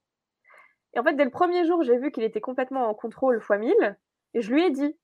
[0.94, 3.56] Et en fait, dès le premier jour, j'ai vu qu'il était complètement en contrôle fois
[3.56, 3.96] 1000,
[4.34, 4.98] et je lui ai dit.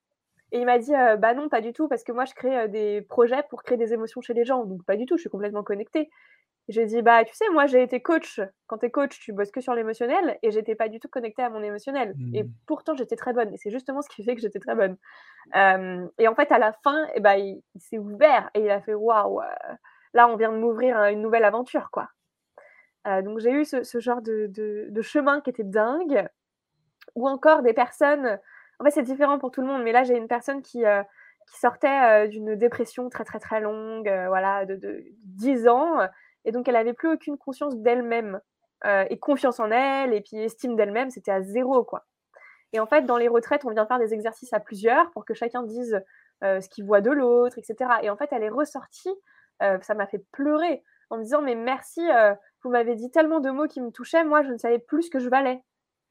[0.55, 2.57] Et il m'a dit, euh, bah non, pas du tout, parce que moi, je crée
[2.57, 5.23] euh, des projets pour créer des émotions chez les gens, donc pas du tout, je
[5.23, 6.09] suis complètement connectée.
[6.69, 8.41] J'ai dit, bah, tu sais, moi, j'ai été coach.
[8.69, 11.43] Quand tu es coach, tu bosses que sur l'émotionnel et j'étais pas du tout connectée
[11.43, 12.15] à mon émotionnel.
[12.33, 12.53] Et mmh.
[12.67, 13.53] pourtant, j'étais très bonne.
[13.53, 14.97] Et c'est justement ce qui fait que j'étais très bonne.
[16.19, 18.95] et en fait, à la fin, eh ben, il, s'est ouvert et il a fait,
[18.95, 19.45] waouh, euh,
[20.15, 22.09] là, on vient de m'ouvrir une nouvelle aventure, quoi.
[23.09, 26.29] Euh, donc, j'ai eu ce, genre de, de, chemin qui était dingue.
[27.17, 28.39] Ou encore des personnes.
[28.81, 30.85] En fait, c'est différent pour tout le monde, mais là, j'ai une personne qui.
[30.85, 31.03] Euh,
[31.61, 35.99] sortait d'une dépression très très très longue, voilà, de, de 10 ans,
[36.45, 38.41] et donc, elle n'avait plus aucune conscience d'elle-même
[38.85, 42.05] euh, et confiance en elle et puis estime d'elle-même, c'était à zéro, quoi.
[42.73, 45.33] Et en fait, dans les retraites, on vient faire des exercices à plusieurs pour que
[45.33, 46.03] chacun dise
[46.43, 47.91] euh, ce qu'il voit de l'autre, etc.
[48.03, 49.15] Et en fait, elle est ressortie,
[49.63, 52.03] euh, ça m'a fait pleurer en me disant Mais merci,
[52.63, 55.11] vous m'avez dit tellement de mots qui me touchaient, moi, je ne savais plus ce
[55.11, 55.63] que je valais.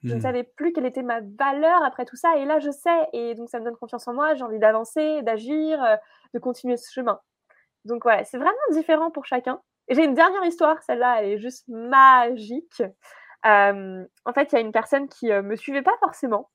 [0.04, 0.22] Je ne mmh.
[0.22, 2.38] savais plus quelle était ma valeur après tout ça.
[2.38, 3.08] Et là, je sais.
[3.14, 4.34] Et donc, ça me donne confiance en moi.
[4.36, 5.80] J'ai envie d'avancer, d'agir,
[6.34, 7.20] de continuer ce chemin.
[7.86, 9.62] Donc, voilà, c'est vraiment différent pour chacun.
[9.90, 12.84] J'ai une dernière histoire, celle-là, elle est juste magique.
[13.44, 16.50] en fait, il y a une personne qui ne me suivait pas forcément.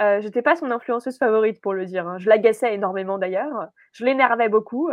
[0.00, 2.06] Euh, j'étais pas son influenceuse favorite pour le dire.
[2.06, 2.18] Hein.
[2.18, 3.68] Je l'agaçais énormément d'ailleurs.
[3.92, 4.90] Je l'énervais beaucoup.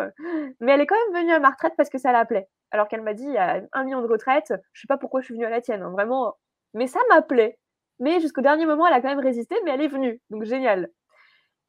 [0.60, 2.48] Mais elle est quand même venue à ma retraite parce que ça l'appelait.
[2.72, 4.54] Alors qu'elle m'a dit il y a un million de retraites.
[4.74, 5.84] Je sais pas pourquoi je suis venue à la tienne.
[5.84, 6.36] Hein, vraiment.
[6.74, 7.60] Mais ça m'appelait.
[7.99, 10.21] Mais jusqu'au dernier moment, elle a quand même résisté, mais elle est venue.
[10.29, 10.89] Donc génial.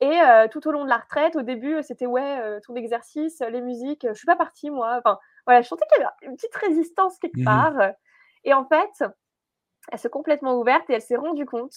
[0.00, 0.18] Et
[0.50, 4.06] tout au long de la retraite, au début, c'était ouais, ton exercice, les musiques.
[4.06, 4.96] Je suis pas partie moi.
[4.98, 7.92] Enfin, voilà, je sentais qu'il y avait une petite résistance quelque mmh part.
[8.44, 9.04] Et en fait,
[9.90, 11.74] elle s'est complètement ouverte et elle s'est rendue compte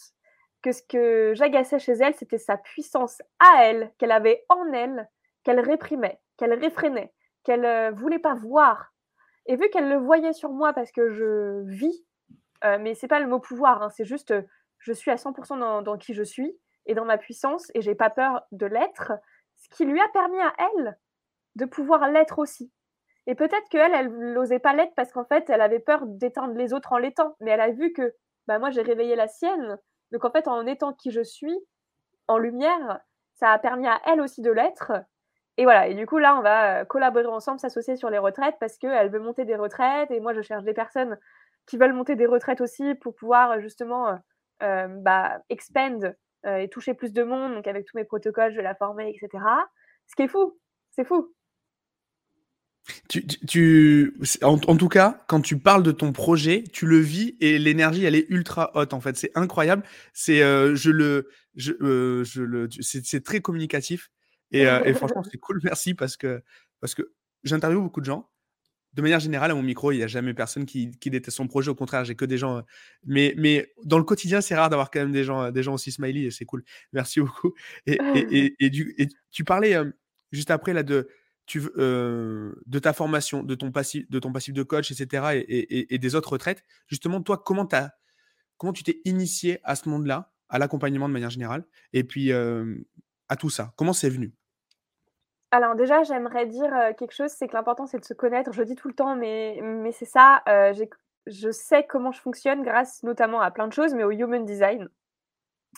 [0.62, 5.08] que ce que j'agaçais chez elle, c'était sa puissance à elle, qu'elle avait en elle,
[5.44, 7.14] qu'elle réprimait, qu'elle réfrénait,
[7.46, 8.92] qu'elle ne voulait pas voir.
[9.46, 12.06] Et vu qu'elle le voyait sur moi parce que je vis,
[12.64, 14.34] euh, mais c'est pas le mot pouvoir, hein, c'est juste
[14.80, 17.96] je suis à 100% dans, dans, qui je suis et dans ma puissance et j'ai
[17.96, 19.14] pas peur de l'être,
[19.58, 20.98] ce qui lui a permis à elle
[21.56, 22.72] de pouvoir l'être aussi.
[23.28, 26.74] Et peut-être qu'elle, elle n'osait pas l'être parce qu'en fait, elle avait peur d'éteindre les
[26.74, 27.36] autres en l'étant.
[27.42, 28.16] Mais elle a vu que
[28.48, 29.78] bah, moi, j'ai réveillé la sienne.
[30.12, 31.56] Donc en fait, en étant qui je suis,
[32.28, 33.02] en lumière,
[33.36, 34.94] ça a permis à elle aussi de l'être.
[35.58, 38.56] Et voilà, et du coup, là, on va euh, collaborer ensemble, s'associer sur les retraites
[38.60, 41.18] parce qu'elle veut monter des retraites et moi, je cherche des personnes
[41.70, 44.16] qui veulent monter des retraites aussi pour pouvoir euh, justement euh,
[44.64, 47.54] euh, bah, expand et toucher plus de monde.
[47.54, 49.44] Donc, avec tous mes protocoles, je vais la former, etc.
[50.08, 50.58] Ce qui est fou,
[50.90, 51.34] c'est fou.
[53.10, 57.60] Tu, tu, en, tout cas, quand tu parles de ton projet, tu le vis et
[57.60, 58.94] l'énergie, elle est ultra haute.
[58.94, 59.84] En fait, c'est incroyable.
[60.14, 64.10] C'est, euh, je le, je, euh, je le, c'est très communicatif
[64.52, 65.60] et, euh, et franchement, c'est cool.
[65.64, 66.42] Merci parce que,
[66.80, 68.30] parce que j'interviewe beaucoup de gens
[68.94, 71.48] de manière générale, à mon micro, il n'y a jamais personne qui, qui déteste son
[71.48, 71.70] projet.
[71.70, 72.64] Au contraire, j'ai que des gens.
[73.06, 75.92] mais, mais dans le quotidien, c'est rare d'avoir quand même des gens, des gens aussi
[75.92, 76.64] smiley et c'est cool.
[76.94, 77.54] Merci beaucoup.
[77.86, 79.76] Et, et, et, du, et tu parlais
[80.32, 81.08] juste après là de,
[81.46, 85.44] tu, de ta formation, de ton, passif, de ton passif de coach, etc.
[85.48, 86.64] et, des autres retraites.
[86.88, 87.92] Justement, toi, comment, as,
[88.58, 93.36] comment tu t'es initié à ce monde-là, à l'accompagnement de manière générale, et puis à
[93.38, 93.74] tout ça?
[93.76, 94.34] Comment c'est venu?
[95.52, 98.54] Alors déjà, j'aimerais dire quelque chose, c'est que l'important, c'est de se connaître.
[98.54, 100.44] Je dis tout le temps, mais, mais c'est ça.
[101.26, 104.88] je sais comment je fonctionne grâce notamment à plein de choses, mais au human design.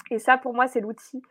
[0.10, 1.21] Et ça, pour moi, c'est l'outil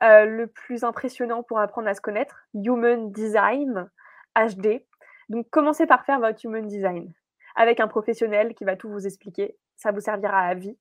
[0.00, 2.42] le plus impressionnant pour apprendre à se connaître.
[2.54, 3.90] Human design,
[4.34, 4.82] HD.
[5.28, 7.12] Donc, commencez par faire votre human design
[7.54, 9.56] avec un professionnel qui va tout vous expliquer.
[9.76, 10.76] Ça vous servira à vie.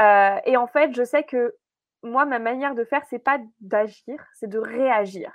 [0.00, 1.54] et en fait, je sais que
[2.02, 5.32] moi, ma manière de faire, c'est pas d'agir, c'est de réagir.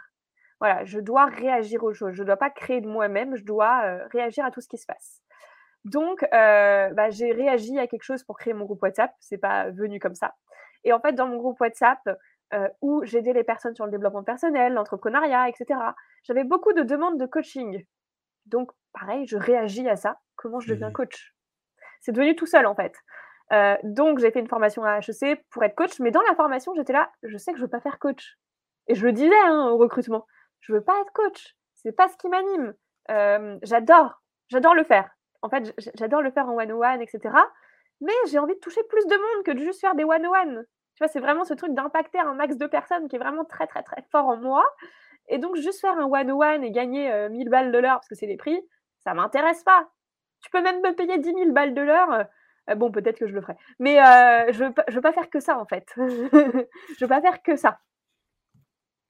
[0.59, 2.13] Voilà, je dois réagir aux choses.
[2.13, 4.77] Je ne dois pas créer de moi-même, je dois euh, réagir à tout ce qui
[4.77, 5.21] se passe.
[5.85, 9.13] Donc, euh, bah, j'ai réagi à quelque chose pour créer mon groupe WhatsApp.
[9.19, 10.35] C'est pas venu comme ça.
[10.83, 11.99] Et en fait, dans mon groupe WhatsApp,
[12.53, 15.79] euh, où j'aidais les personnes sur le développement personnel, l'entrepreneuriat, etc.,
[16.23, 17.85] j'avais beaucoup de demandes de coaching.
[18.45, 20.19] Donc, pareil, je réagis à ça.
[20.35, 20.93] Comment je deviens mmh.
[20.93, 21.35] coach?
[22.01, 22.95] C'est devenu tout seul, en fait.
[23.83, 26.93] donc, j'ai fait une formation à HEC pour être coach, mais dans la formation, j'étais
[26.93, 28.37] là, je sais que je ne veux pas faire coach.
[28.87, 30.25] Et je le disais hein, au recrutement
[30.61, 31.55] je veux pas être coach.
[31.75, 32.73] C'est pas ce qui m'anime.
[33.63, 35.09] j'adore, j'adore le faire.
[35.41, 37.33] En fait, j'adore le faire en one-on-one, etc.
[38.01, 40.65] Mais j'ai envie de toucher plus de monde que de juste faire des one-on-one.
[40.95, 43.67] Tu vois, c'est vraiment ce truc d'impacter un max de personnes qui est vraiment très,
[43.67, 44.65] très, très fort en moi.
[45.29, 48.25] Et donc, juste faire un one-on-one et gagner 1000 balles de l'heure parce que c'est
[48.25, 48.59] les prix,
[48.99, 49.89] ça m'intéresse pas.
[50.41, 52.25] Tu peux même me payer 10 000 balles de l'heure.
[52.75, 53.55] bon, peut-être que je le ferai.
[53.79, 53.95] Mais
[54.51, 55.87] je ne veux, veux, pas faire que ça, en fait.
[55.97, 57.79] je veux pas faire que ça.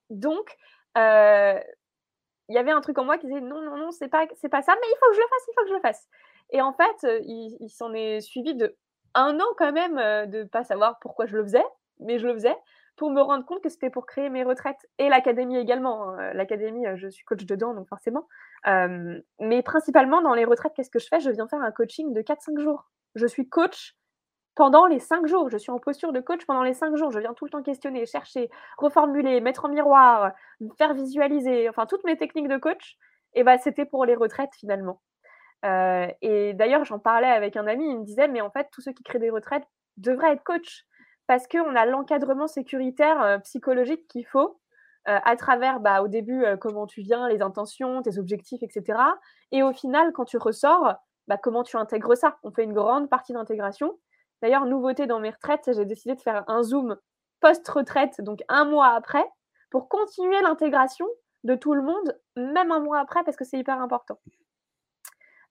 [0.09, 0.55] Donc,
[0.95, 4.49] il y avait un truc en moi qui disait non, non, non, c'est pas, c'est
[4.49, 6.08] pas ça, mais il faut que je le fasse, il faut que je le fasse.
[6.52, 8.75] Et en fait, il, s'en est suivi de
[9.13, 9.95] un an quand même
[10.30, 11.65] de pas savoir pourquoi je le faisais,
[11.99, 12.56] mais je le faisais
[12.99, 16.10] pour me rendre compte que c'était pour créer mes retraites et l'académie également.
[16.10, 16.34] Hein.
[16.34, 18.28] L'académie, je suis coach dedans, donc forcément.
[18.65, 21.19] mais principalement dans les retraites, qu'est-ce que je fais?
[21.19, 22.89] Je viens faire un coaching de 4-5 jours.
[23.15, 23.95] Je suis coach
[24.55, 25.49] pendant les cinq jours.
[25.49, 27.12] Je suis en posture de coach pendant les cinq jours.
[27.12, 30.31] Je viens tout le temps questionner, chercher, reformuler, mettre en miroir,
[30.77, 32.97] faire visualiser, enfin toutes mes techniques de coach.
[33.33, 35.01] Et bah, c'était pour les retraites finalement.
[35.65, 38.81] Euh, et d'ailleurs, j'en parlais avec un ami, il me disait, mais en fait, tous
[38.81, 39.65] ceux qui créent des retraites
[39.97, 40.85] devraient être coach
[41.27, 44.59] parce qu'on a l'encadrement sécuritaire euh, psychologique qu'il faut
[45.07, 48.99] euh, à travers, bah, au début, comment tu viens, les intentions, tes objectifs, etc.
[49.51, 50.93] Et au final, quand tu ressors,
[51.27, 52.38] bah, comment tu intègres ça?
[52.43, 53.97] On fait une grande partie d'intégration.
[54.41, 56.97] D'ailleurs, nouveauté dans mes retraites, j'ai décidé de faire un zoom
[57.41, 59.25] post-retraite, donc un mois après,
[59.69, 61.08] pour continuer l'intégration
[61.43, 64.19] de tout le monde, même un mois après, parce que c'est hyper important.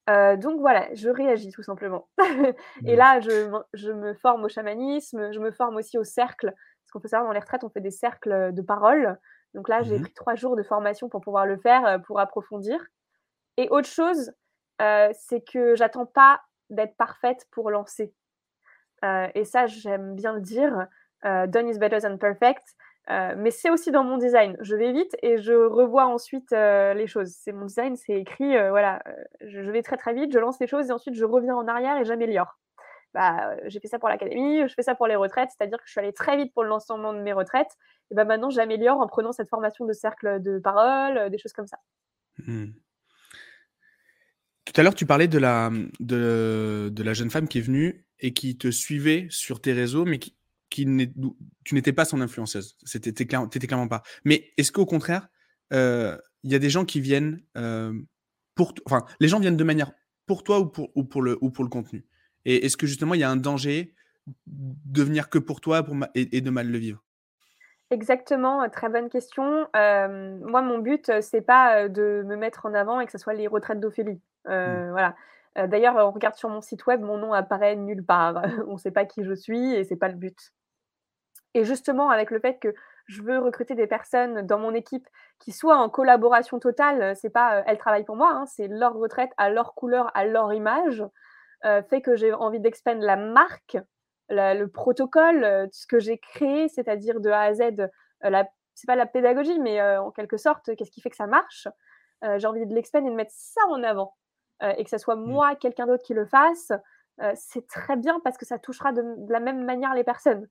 [0.09, 2.09] Euh, donc voilà, je réagis tout simplement.
[2.87, 7.01] et là, je, me forme au chamanisme, je me forme aussi au cercle, parce qu'on
[7.01, 9.18] peut savoir dans les retraites, on fait des cercles de parole.
[9.55, 12.20] Donc là, j'ai mmh pris trois jours de formation pour pouvoir le faire, euh, pour
[12.20, 12.87] approfondir.
[13.57, 14.33] Et autre chose,
[14.81, 18.14] euh, c'est que j'attends pas d'être parfaite pour lancer.
[19.04, 20.87] Euh, et ça, j'aime bien le dire.
[21.24, 22.64] Euh, done is better than perfect.
[23.11, 24.56] Euh, mais c'est aussi dans mon design.
[24.61, 27.30] Je vais vite et je revois ensuite les choses.
[27.30, 29.02] C'est mon design, c'est écrit, voilà,
[29.40, 31.96] je, vais très très vite, je lance les choses et ensuite je reviens en arrière
[31.96, 32.58] et j'améliore.
[33.14, 35.92] Bah, j'ai fait ça pour l'académie, je fais ça pour les retraites, c'est-à-dire que je
[35.92, 37.70] suis allée très vite pour le lancement de mes retraites.
[38.11, 41.66] Et bah maintenant, j'améliore en prenant cette formation de cercle de parole, des choses comme
[41.66, 41.78] ça.
[42.46, 42.66] Mmh.
[44.66, 48.04] Tout à l'heure, tu parlais de la, de, de la jeune femme qui est venue
[48.20, 50.37] et qui te suivait sur tes réseaux, mais qui,
[50.70, 50.87] qui
[51.64, 52.76] tu n'étais pas son influenceuse.
[52.85, 54.02] C'était, t'étais clairement pas.
[54.24, 55.28] Mais est-ce qu'au contraire,
[55.72, 57.92] euh, il y a des gens qui viennent euh,
[58.54, 59.92] pour, enfin, les gens viennent de manière
[60.26, 62.04] pour toi ou pour, ou pour, le, ou pour le contenu?
[62.44, 63.94] Et est-ce que justement il y a un danger
[64.46, 67.02] de venir que pour toi pour et, de mal le vivre?
[67.90, 69.66] Exactement, très bonne question.
[69.74, 73.33] Euh, moi, mon but, c'est pas de me mettre en avant et que ce soit
[73.33, 74.20] les retraites d'Ophélie.
[74.44, 74.90] Mmh.
[74.90, 75.16] Voilà.
[75.59, 78.42] Euh, d'ailleurs, on regarde sur mon site web, mon nom apparaît nulle part.
[78.68, 80.53] on ne sait pas qui je suis et c'est pas le but.
[81.55, 82.75] Et justement, avec le fait que
[83.07, 87.59] je veux recruter des personnes dans mon équipe qui soient en collaboration totale, c'est pas
[87.59, 91.05] euh, elles travaillent pour moi, hein, c'est leur retraite à leur couleur, à leur image,
[91.64, 93.79] euh, fait que j'ai envie d'expandre la marque,
[94.31, 97.88] le protocole, ce que j'ai créé, c'est-à-dire de A à Z,
[98.75, 101.66] c'est pas la pédagogie, mais en quelque sorte, qu'est-ce qui fait que ça marche
[102.37, 104.18] J'ai envie de l'expandre et de mettre ça en avant.
[104.62, 105.25] Euh, et que ce soit mmh.
[105.25, 106.73] moi, quelqu'un d'autre qui le fasse,
[107.23, 110.49] euh, c'est très bien parce que ça touchera de, la même manière les personnes.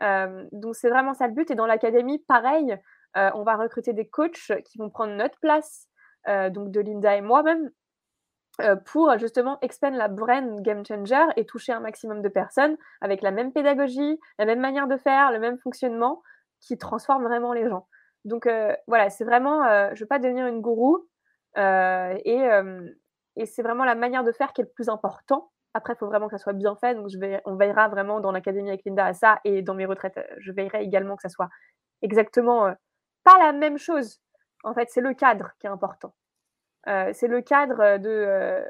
[0.00, 1.50] Euh, donc c'est vraiment ça le but.
[1.50, 2.76] Et dans l'académie, pareil,
[3.14, 5.86] on va recruter des coachs qui vont prendre notre place,
[6.26, 7.70] donc de Linda et moi-même,
[8.86, 13.30] pour justement expand la brand game changer et toucher un maximum de personnes avec la
[13.30, 16.22] même pédagogie, la même manière de faire, le même fonctionnement
[16.62, 17.86] qui transforme vraiment les gens.
[18.24, 18.48] Donc
[18.86, 21.06] voilà, c'est vraiment, je ne veux pas devenir une gourou
[21.54, 22.48] et,
[23.36, 25.50] et c'est vraiment la manière de faire qui est le plus important.
[25.74, 26.94] Après, il faut vraiment que ça soit bien fait.
[26.94, 29.86] Donc, je vais, on veillera vraiment dans l'académie avec Linda à ça et dans mes
[29.86, 31.48] retraites, je veillerai également que ça soit
[32.02, 32.74] exactement
[33.24, 34.20] pas la même chose.
[34.64, 36.14] En fait, c'est le cadre qui est important.
[36.84, 38.62] c'est le cadre de,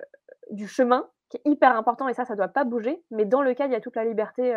[0.51, 3.03] du chemin qui est hyper important et ça, ça ne doit pas bouger.
[3.11, 4.53] Mais dans le cadre, il y a toute la liberté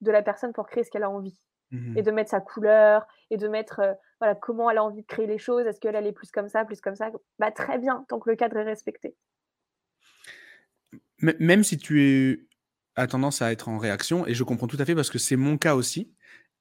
[0.00, 1.38] de la personne pour créer ce qu'elle a envie.
[1.72, 5.06] Mmh et de mettre sa couleur et de mettre voilà comment elle a envie de
[5.06, 5.66] créer les choses.
[5.66, 8.36] Est-ce qu'elle est plus comme ça, plus comme ça Bah très bien, tant que le
[8.36, 9.14] cadre est respecté.
[11.18, 12.48] Même si tu
[12.94, 15.36] as tendance à être en réaction, et je comprends tout à fait parce que c'est
[15.36, 16.12] mon cas aussi.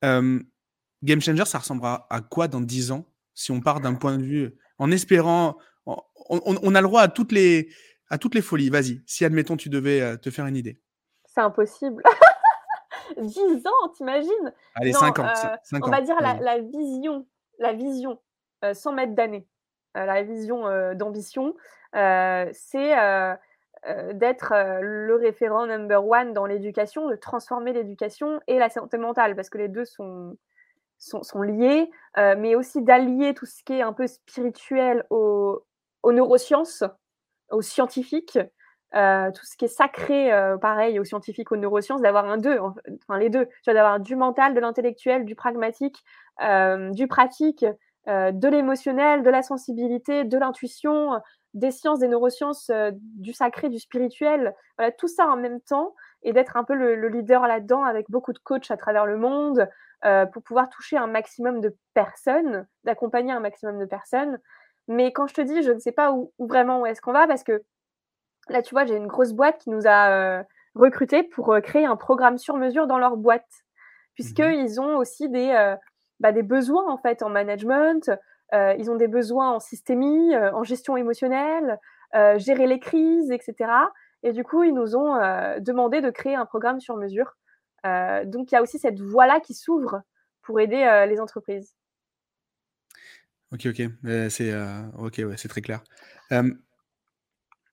[0.01, 4.23] Game Changer, ça ressemblera à quoi dans 10 ans si on part d'un point de
[4.23, 7.69] vue en espérant, on, a le droit à toutes les
[8.09, 8.69] à toutes les folies.
[8.69, 10.79] Vas-y, si admettons tu devais te faire une idée.
[11.25, 12.01] C'est impossible.
[13.17, 14.53] 10 ans, t'imagines?
[14.73, 17.25] Allez, 5 ans, euh, On va dire la, vision,
[17.59, 18.19] la vision,
[18.63, 19.47] euh, sans mettre d'années,
[19.97, 20.63] euh, la vision
[20.93, 21.55] d'ambition,
[21.93, 22.95] c'est
[24.13, 29.49] d'être le référent number one dans l'éducation, de transformer l'éducation et la santé mentale, parce
[29.49, 30.35] que les deux sont,
[30.97, 35.61] sont, liés, mais aussi d'allier tout ce qui est un peu spirituel aux
[36.03, 36.83] neurosciences,
[37.51, 38.39] aux scientifiques,
[38.95, 42.57] euh, tout ce qui est sacré, euh, pareil, aux scientifiques, aux neurosciences, d'avoir un deux,
[42.59, 46.03] enfin les deux, tu vois, d'avoir du mental, de l'intellectuel, du pragmatique,
[46.41, 47.65] euh, du pratique,
[48.07, 51.19] de l'émotionnel, de la sensibilité, de l'intuition,
[51.55, 56.31] des sciences, des neurosciences, du sacré, du spirituel, voilà, tout ça en même temps, et
[56.31, 59.67] d'être un peu le, le leader là-dedans avec beaucoup de coachs à travers le monde
[60.31, 64.37] pour pouvoir toucher un maximum de personnes, d'accompagner un maximum de personnes.
[64.87, 67.11] Mais quand je te dis, je ne sais pas où, où vraiment où est-ce qu'on
[67.11, 67.63] va, parce que
[68.49, 70.43] Là, tu vois, j'ai une grosse boîte qui nous a euh,
[70.75, 73.65] recrutés pour euh, créer un programme sur mesure dans leur boîte,
[74.13, 75.75] puisqu'ils mmh ont aussi des, euh,
[76.19, 78.11] bah, des besoins en fait en management,
[78.53, 81.77] ils ont des besoins en systémie, en gestion émotionnelle,
[82.37, 83.69] gérer les crises, etc.
[84.23, 85.15] Et du coup, ils nous ont
[85.59, 87.35] demandé de créer un programme sur mesure.
[87.83, 90.03] donc, il y a aussi cette voie-là qui s'ouvre
[90.41, 91.75] pour aider les entreprises.
[93.51, 93.81] Ok, ok,
[94.29, 94.53] c'est
[94.97, 95.83] ok, ouais, c'est très clair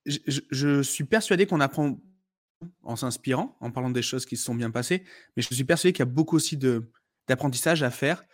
[0.06, 2.00] je, suis persuadé qu'on apprend
[2.82, 5.04] en s'inspirant, en parlant des choses qui se sont bien passées,
[5.36, 8.24] mais je suis persuadé qu'il y a beaucoup aussi d'apprentissage à faire,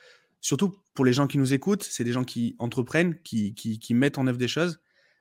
[0.41, 4.19] surtout pour les gens qui nous écoutent, c'est des gens qui entreprennent, qui, qui, mettent
[4.19, 4.81] en œuvre des choses.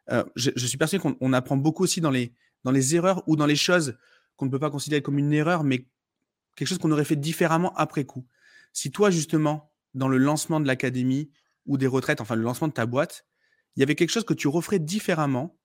[0.10, 2.34] Euh, je, suis persuadé qu'on apprend beaucoup aussi dans les,
[2.64, 3.98] dans les erreurs ou dans les choses
[4.36, 5.88] qu'on ne peut pas considérer comme une erreur, mais
[6.56, 8.26] quelque chose qu'on aurait fait différemment après coup.
[8.74, 11.32] Si toi, justement, dans le lancement de l'académie
[11.66, 13.26] ou des retraites, enfin le lancement de ta boîte,
[13.76, 15.58] il y avait quelque chose que tu referais différemment,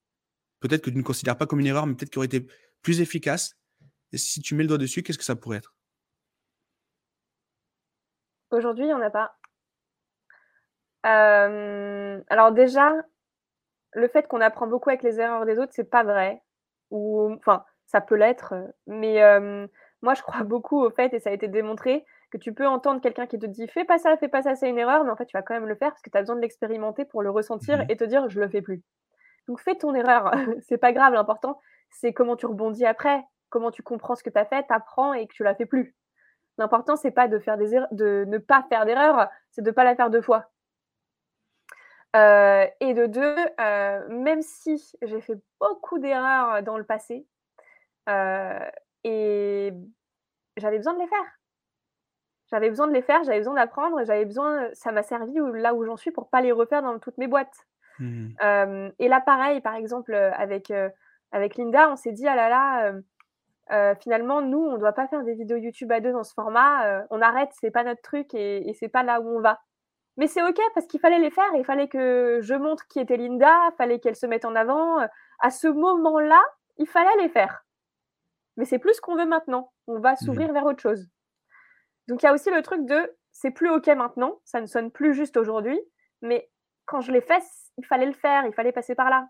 [0.63, 2.47] peut-être que tu ne considères pas comme une erreur, mais peut-être qui aurait été
[2.83, 3.57] plus efficace.
[4.13, 5.75] Et si tu mets le doigt dessus, qu'est-ce que ça pourrait être?
[8.51, 9.37] Aujourd'hui, il n'y en a pas.
[11.07, 12.93] Euh, alors déjà,
[13.93, 16.43] le fait qu'on apprend beaucoup avec les erreurs des autres, c'est pas vrai.
[16.91, 18.55] Ou enfin, ça peut l'être,
[18.87, 19.67] mais euh,
[20.03, 23.01] moi je crois beaucoup au fait, et ça a été démontré, que tu peux entendre
[23.01, 25.17] quelqu'un qui te dit fais pas ça, fais pas ça, c'est une erreur, mais en
[25.17, 27.23] fait tu vas quand même le faire parce que tu as besoin de l'expérimenter pour
[27.23, 28.83] le ressentir mmh et te dire je le fais plus.
[29.49, 30.33] Donc fais ton erreur,
[30.69, 31.59] c'est pas grave, l'important
[31.91, 35.13] c'est comment tu rebondis après, comment tu comprends ce que tu as fait, tu apprends
[35.13, 35.95] et que tu la fais plus.
[36.59, 39.95] L'important c'est pas de faire des de ne pas faire d'erreur, c'est de pas la
[39.95, 40.51] faire deux fois.
[42.15, 47.27] Euh, et de deux, euh, même si j'ai fait beaucoup d'erreurs dans le passé,
[48.09, 48.71] euh,
[49.05, 49.73] et
[50.59, 51.39] j'avais besoin de les faire.
[52.51, 55.85] J'avais besoin de les faire, j'avais besoin d'apprendre, j'avais besoin, ça m'a servi là où
[55.85, 57.67] j'en suis pour pas les refaire dans toutes mes boîtes.
[58.03, 58.91] Mmh.
[58.99, 60.73] et là, pareil, par exemple, avec,
[61.31, 62.49] avec Linda, on s'est dit, ah là
[63.69, 66.35] là, finalement, nous, on ne doit pas faire des vidéos YouTube à deux dans ce
[66.35, 67.05] format.
[67.11, 69.61] on arrête, c'est pas notre truc et, et c'est pas là où on va.
[70.17, 71.51] Mais c'est OK parce qu'il fallait les faire.
[71.55, 74.99] Il fallait que je montre qui était Linda, il fallait qu'elle se mette en avant.
[75.41, 76.43] À ce moment-là,
[76.79, 77.65] il fallait les faire.
[78.57, 79.73] Mais c'est plus ce qu'on veut maintenant.
[79.87, 81.09] On va mmh s'ouvrir vers autre chose.
[82.09, 84.91] Donc il y a aussi le truc de c'est plus OK maintenant, ça ne sonne
[84.91, 85.81] plus juste aujourd'hui,
[86.21, 86.51] mais
[86.85, 87.43] quand je l'ai fait,
[87.79, 89.29] il fallait le faire, il fallait passer par là.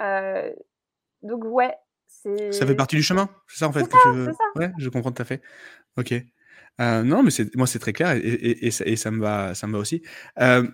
[0.00, 0.52] Euh,
[1.22, 1.74] donc ouais,
[2.06, 2.52] c'est.
[2.52, 3.84] Ça fait partie du chemin, c'est ça en fait.
[3.84, 4.32] Que tu veux...
[4.32, 4.60] ça.
[4.60, 5.42] Ouais, je comprends tout à fait.
[5.96, 6.12] Ok.
[6.80, 9.72] Euh, non, mais moi c'est très clair et, et, et, ça, me va, ça me
[9.72, 10.02] va aussi.
[10.40, 10.66] Euh,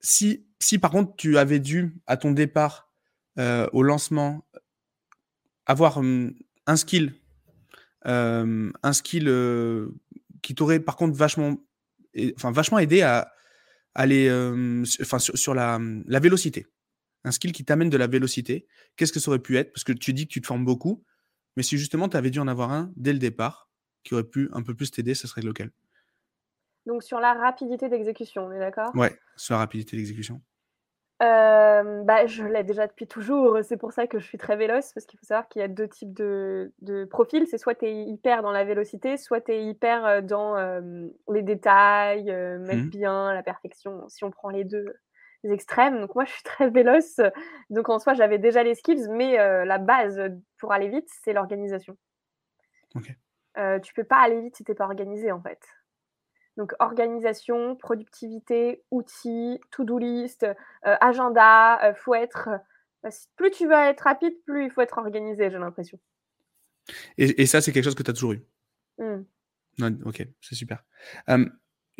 [0.00, 2.88] si, si par contre tu avais dû à ton départ
[3.72, 4.44] au lancement
[5.64, 6.34] avoir hum,
[6.66, 7.14] un skill,
[8.04, 9.28] un skill
[10.42, 11.56] qui t'aurait par contre vachement,
[12.36, 13.32] enfin vachement aidé à
[14.00, 14.30] aller,
[15.00, 16.66] enfin sur, la, la, vélocité.
[17.24, 19.72] un skill qui t'amène de la vélocité, qu'est-ce que ça aurait pu être?
[19.72, 21.04] Parce que tu dis que tu te formes beaucoup,
[21.56, 23.70] mais si justement tu avais dû en avoir un dès le départ,
[24.02, 25.70] qui aurait pu un peu plus t'aider, ce serait lequel?
[26.86, 28.94] Donc sur la rapidité d'exécution, on est d'accord?
[28.94, 30.40] Ouais, sur la rapidité d'exécution.
[31.20, 35.06] Bah, je l'ai déjà depuis toujours, c'est pour ça que je suis très véloce, parce
[35.06, 37.46] qu'il faut savoir qu'il y a deux types de de profils.
[37.46, 40.56] C'est soit tu es hyper dans la vélocité, soit tu es hyper, dans,
[41.32, 44.86] les détails, mettre Mmh bien, la perfection, si on prend les deux
[45.44, 46.00] extrêmes.
[46.00, 47.20] Donc moi, je suis très véloce,
[47.70, 50.20] donc en soi, j'avais déjà les skills, mais la base,
[50.58, 51.96] pour aller vite, c'est l'organisation.
[52.94, 53.14] OK.
[53.58, 55.60] Heu, tu peux pas aller vite si tu es pas organisé, en fait.
[56.56, 62.50] Donc organisation, productivité, outils, to-do list, heu, agenda, heu, faut être,
[63.36, 65.98] plus tu vas être rapide, plus il faut être organisé, j'ai l'impression.
[67.18, 68.42] Et et ça, c'est quelque chose que tu as toujours eu?
[68.98, 69.22] Mmh.
[70.04, 70.84] OK, c'est super.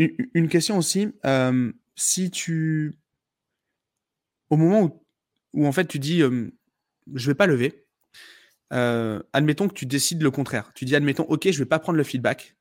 [0.09, 1.13] une question aussi,
[1.97, 2.99] si tu
[4.51, 5.05] au moment où
[5.53, 7.87] où en fait tu dis, «Je vais pas lever»,
[8.71, 10.73] admettons que tu décides le contraire.
[10.75, 12.57] Tu dis: «Admettons, OK, je vais pas prendre le feedback.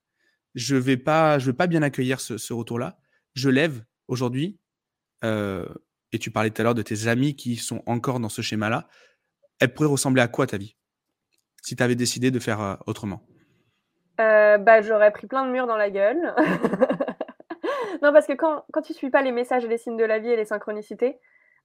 [0.56, 2.98] Je vais pas je vais pas bien accueillir ce retour-là.
[3.36, 4.60] Je lève aujourd'hui»,
[6.12, 8.88] et tu parlais tout à l'heure de tes amis qui sont encore dans ce schéma-là.
[9.60, 10.76] Elle pourrait ressembler à quoi ta vie?
[11.62, 13.22] Si tu avais décidé de faire, autrement?
[14.18, 16.34] bah, j'aurais pris plein de murs dans la gueule.
[18.02, 20.20] Non, parce que quand quand tu suis pas les messages et les signes de la
[20.20, 21.20] vie et les synchronicités,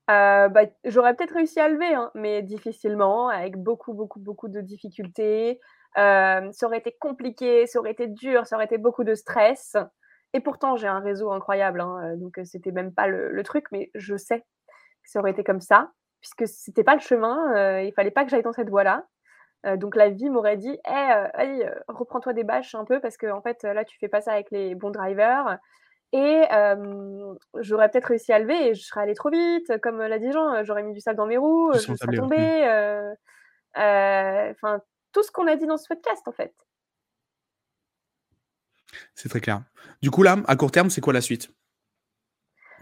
[0.08, 0.50] bah,
[0.84, 5.60] j'aurais peut-être réussi à lever, hein, mais difficilement, avec beaucoup, beaucoup, beaucoup de difficultés.
[5.96, 9.76] Hem, ça aurait été compliqué, ça aurait été dur, ça aurait été beaucoup de stress
[10.32, 13.42] et pourtant j'ai un réseau incroyable, hein, heu, donc heu, c'était même pas le le
[13.44, 14.46] truc, mais je sais que
[15.04, 17.38] ça aurait été comme ça, puisque c'était pas le chemin,
[17.82, 19.06] heu, il fallait pas que j'aille dans cette voie-là.
[19.66, 23.16] Heu, donc la vie m'aurait dit: «Eh, allez, heu, reprends-toi des bâches un peu parce
[23.18, 25.58] qu'en fait, là, tu fais pas ça avec les bons drivers.
[26.12, 26.44] Et
[27.60, 30.64] j'aurais peut-être réussi à lever et je serais allée trop vite, comme l'a dit Jean,
[30.64, 32.64] j'aurais mis du sable dans mes roues, je serais tombée,
[33.76, 34.80] enfin
[35.14, 36.52] tout ce qu'on a dit dans ce podcast, en fait.
[39.14, 39.62] C'est très clair.
[40.02, 41.50] Du coup, là, à court terme, c'est quoi la suite?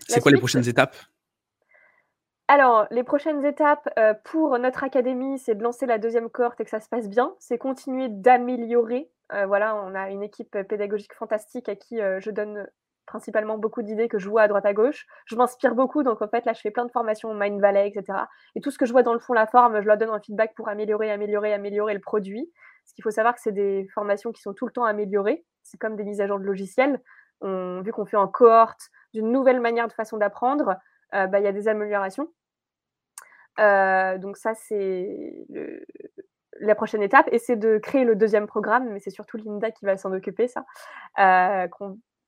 [0.09, 0.97] C'est quoi les prochaines étapes?
[2.49, 6.64] alors, les prochaines étapes, heu, pour notre académie, c'est de lancer la deuxième cohorte et
[6.64, 7.35] que ça se passe bien.
[7.39, 12.68] C'est continuer d'améliorer, heu, voilà, on a une équipe pédagogique fantastique à qui, je donne
[13.07, 15.07] principalement beaucoup d'idées que je vois à droite à gauche.
[15.26, 18.18] Je m'inspire beaucoup, donc en fait, là, je fais plein de formations Mind Valley, etc.
[18.55, 20.20] Et tout ce que je vois dans le fond, la forme, je leur donne un
[20.20, 22.50] feedback pour améliorer, améliorer, améliorer le produit.
[22.84, 25.44] Parce qu'il faut savoir que c'est des formations qui sont tout le temps améliorées.
[25.62, 27.00] C'est comme des mises à jour de logiciels.
[27.42, 30.76] Vu qu'on fait en cohorte d'une nouvelle manière de façon d'apprendre,
[31.14, 32.28] euh, bah, il y a des améliorations.
[33.59, 35.46] Euh, donc ça, c'est
[36.61, 37.28] la prochaine étape.
[37.32, 40.48] Et c'est de créer le deuxième programme, mais c'est surtout Linda qui va s'en occuper,
[40.48, 40.64] ça.
[41.18, 41.68] Euh,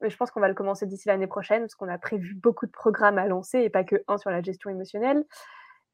[0.09, 2.71] je pense qu'on va le commencer d'ici l'année prochaine parce qu'on a prévu beaucoup de
[2.71, 5.25] programmes à lancer et pas que un sur la gestion émotionnelle.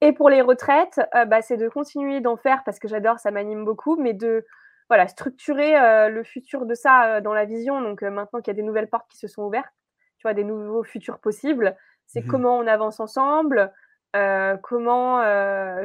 [0.00, 3.30] Et pour les retraites, euh, bah, c'est de continuer d'en faire parce que j'adore, ça
[3.30, 4.46] m'anime beaucoup, mais de
[4.88, 7.80] voilà, structurer euh, le futur de ça euh, dans la vision.
[7.82, 9.74] Donc maintenant qu'il y a des nouvelles portes qui se sont ouvertes,
[10.18, 13.72] tu vois, des nouveaux futurs possibles, c'est mmh comment on avance ensemble,
[14.12, 15.22] comment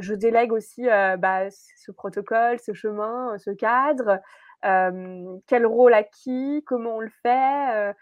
[0.02, 0.88] je délègue aussi
[1.20, 4.20] bah, ce protocole, ce chemin, ce cadre,
[4.64, 7.94] quel rôle à qui, comment on le fait,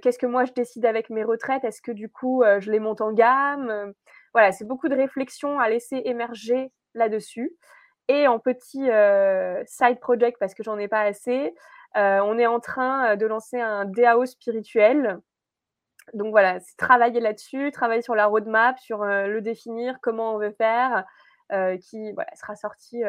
[0.00, 1.64] qu'est-ce que moi je décide avec mes retraites?
[1.64, 3.92] Est-ce que du coup je les monte en gamme?
[4.32, 7.52] Voilà, c'est beaucoup de réflexion à laisser émerger là-dessus.
[8.08, 8.88] Et en petit
[9.66, 11.54] side project, parce que j'en ai pas assez,
[11.94, 15.18] on est en train de lancer un DAO spirituel.
[16.14, 20.50] Donc voilà, c'est travailler là-dessus, travailler sur la roadmap, sur le définir, comment on veut
[20.58, 21.04] faire,
[21.80, 23.02] qui sera sorti,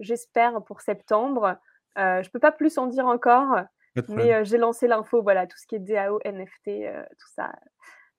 [0.00, 1.56] j'espère, pour septembre.
[1.96, 3.60] je peux pas plus en dire encore,
[4.08, 6.70] mais j'ai lancé l'info, voilà, tout ce qui est DAO, NFT,
[7.18, 7.52] tout ça.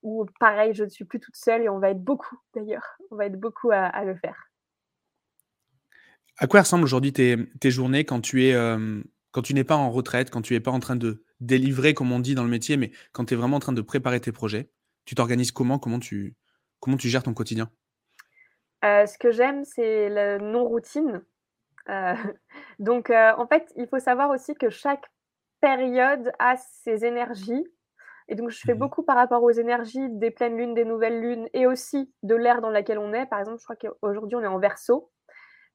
[0.04, 2.98] Ou pareil, je ne suis plus toute seule et on va être beaucoup d'ailleurs.
[3.12, 4.50] On va être beaucoup à, le faire.
[6.38, 8.56] À quoi ressemblent aujourd'hui tes, tes, journées quand tu es
[9.32, 12.12] quand tu n'es pas en retraite, quand tu n'es pas en train de délivrer, comme
[12.12, 14.32] on dit dans le métier, mais quand tu es vraiment en train de préparer tes
[14.32, 14.70] projets?
[15.06, 15.80] Tu t'organises comment?
[15.80, 16.36] Comment tu,
[16.80, 17.70] comment tu gères ton quotidien?
[18.84, 21.24] Ce que j'aime, c'est la non-routine.
[22.80, 25.06] donc, en fait, il faut savoir aussi que chaque
[25.62, 27.66] période a ses énergies.
[28.28, 31.20] Et donc, je fais mmh beaucoup par rapport aux énergies des pleines lunes, des nouvelles
[31.20, 33.26] lunes et aussi de l'ère dans laquelle on est.
[33.26, 35.12] Par exemple, je crois qu'aujourd'hui, on est en verso.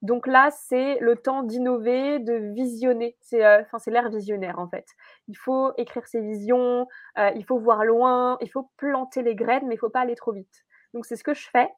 [0.03, 3.16] Donc là, c'est le temps d'innover, de visionner.
[3.20, 4.87] C'est euh, l'ère visionnaire, en fait.
[5.28, 6.87] Il faut écrire ses visions,
[7.18, 10.01] euh, il faut voir loin, il faut planter les graines, mais il ne faut pas
[10.01, 10.64] aller trop vite.
[10.95, 11.70] Donc, c'est ce que je fais.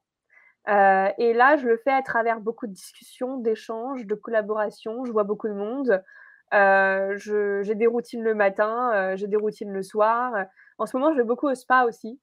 [0.69, 5.05] Euh, et là, je le fais à travers beaucoup de discussions, d'échanges, de collaborations.
[5.05, 6.03] Je vois beaucoup de monde.
[6.55, 7.17] Euh,
[7.63, 10.33] j'ai des routines le matin, euh, j'ai des routines le soir.
[10.79, 12.21] En ce moment, je vais beaucoup au spa aussi.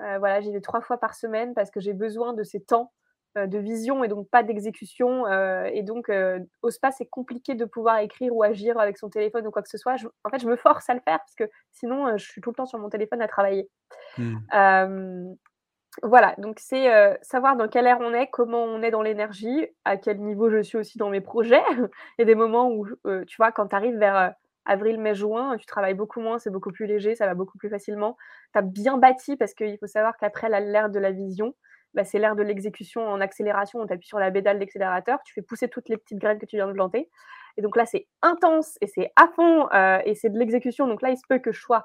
[0.00, 2.92] Euh, voilà, j'y vais trois fois par semaine parce que j'ai besoin de ces temps
[3.36, 5.28] de vision et donc pas d'exécution.
[5.66, 6.10] et donc,
[6.62, 9.68] au spa, c'est compliqué de pouvoir écrire ou agir avec son téléphone ou quoi que
[9.68, 9.94] ce soit.
[10.24, 12.56] en fait, je me force à le faire parce que sinon, je suis tout le
[12.56, 13.70] temps sur mon téléphone à travailler.
[14.18, 15.36] Mmh.
[16.02, 16.88] Voilà, donc c'est
[17.22, 20.62] savoir dans quelle ère on est, comment on est dans l'énergie, à quel niveau je
[20.62, 21.62] suis aussi dans mes projets.
[22.18, 22.86] Il y a des moments où,
[23.26, 24.34] tu vois, quand tu arrives vers
[24.64, 27.68] avril, mai, juin, tu travailles beaucoup moins, c'est beaucoup plus léger, ça va beaucoup plus
[27.68, 28.16] facilement.
[28.52, 31.54] Tu as bien bâti parce qu'il faut savoir qu'après l'ère de la vision,
[31.94, 33.80] bah, c'est l'ère de l'exécution en accélération.
[33.80, 36.56] On t'appuie sur la pédale d'accélérateur, tu fais pousser toutes les petites graines que tu
[36.56, 37.10] viens de planter.
[37.56, 40.86] Et donc là, c'est intense et c'est à fond euh, et c'est de l'exécution.
[40.86, 41.82] Donc là, il se peut que je sois euh,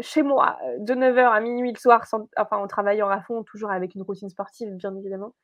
[0.00, 2.04] chez moi euh, de 9h à minuit le soir,
[2.36, 5.34] enfin en travaillant à fond, toujours avec une routine sportive, bien évidemment.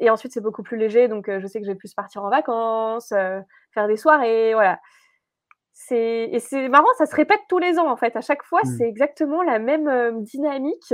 [0.00, 1.08] et ensuite, c'est beaucoup plus léger.
[1.08, 4.78] Donc, je sais que je vais plus partir en vacances, faire des soirées, voilà.
[5.90, 8.16] Et c'est marrant, ça se répète tous les ans en fait.
[8.16, 8.76] À chaque fois, mmh.
[8.76, 10.92] c'est exactement la même dynamique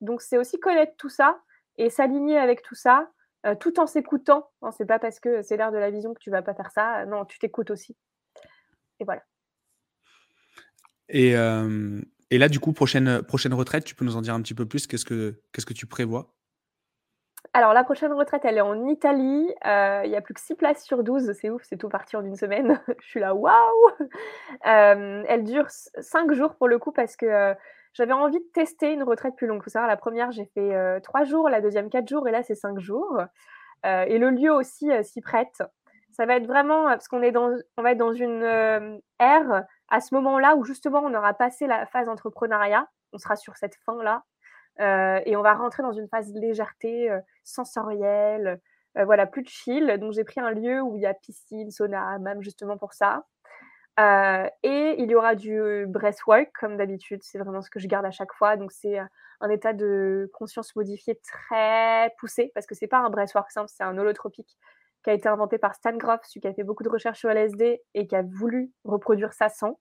[0.00, 1.40] donc, c'est aussi connaître tout ça
[1.76, 3.10] et s'aligner avec tout ça,
[3.46, 4.50] euh, tout en s'écoutant.
[4.76, 7.04] C'est pas parce que c'est l'air de la vision que tu vas pas faire ça.
[7.06, 7.96] Non, tu t'écoutes aussi.
[9.00, 9.22] Et voilà.
[11.08, 11.32] Et,
[12.30, 14.66] et, là, du coup, prochaine, prochaine retraite, tu peux nous en dire un petit peu
[14.66, 14.86] plus?
[14.86, 16.34] Qu'est-ce que, que tu prévois?
[17.54, 19.48] Alors, la prochaine retraite, elle est en Italie.
[19.66, 21.32] Euh, il y a plus que 6 places sur 12.
[21.32, 22.80] C'est ouf, c'est tout parti en une semaine.
[23.00, 23.54] Je suis là, waouh
[24.62, 27.54] Elle dure 5 jours pour le coup parce que
[27.98, 29.58] j'avais envie de tester une retraite plus longue.
[29.60, 32.30] Il faut savoir, la première, j'ai fait euh, trois jours, la deuxième, quatre jours, et
[32.30, 33.20] là, c'est cinq jours.
[33.86, 35.62] Euh, et le lieu aussi euh, s'y prête.
[36.12, 40.64] Ça va être vraiment, parce qu'on va être dans une ère à ce moment-là où
[40.64, 42.88] justement on aura passé la phase entrepreneuriat.
[43.12, 44.24] On sera sur cette fin-là.
[45.24, 47.10] et on va rentrer dans une phase de légèreté
[47.44, 48.60] sensorielle,
[48.94, 49.98] voilà, plus de chill.
[49.98, 53.24] Donc j'ai pris un lieu où il y a piscine, sauna, même justement pour ça.
[53.98, 57.20] Euh, et il y aura du breathwork, comme d'habitude.
[57.22, 58.56] C'est vraiment ce que je garde à chaque fois.
[58.56, 58.98] Donc, c'est
[59.40, 63.84] un état de conscience modifié très poussé, parce que c'est pas un breathwork simple, c'est
[63.84, 64.56] un holotropique
[65.04, 67.30] qui a été inventé par Stan Groff, celui qui a fait beaucoup de recherches sur
[67.30, 69.78] LSD et qui a voulu reproduire ça sans.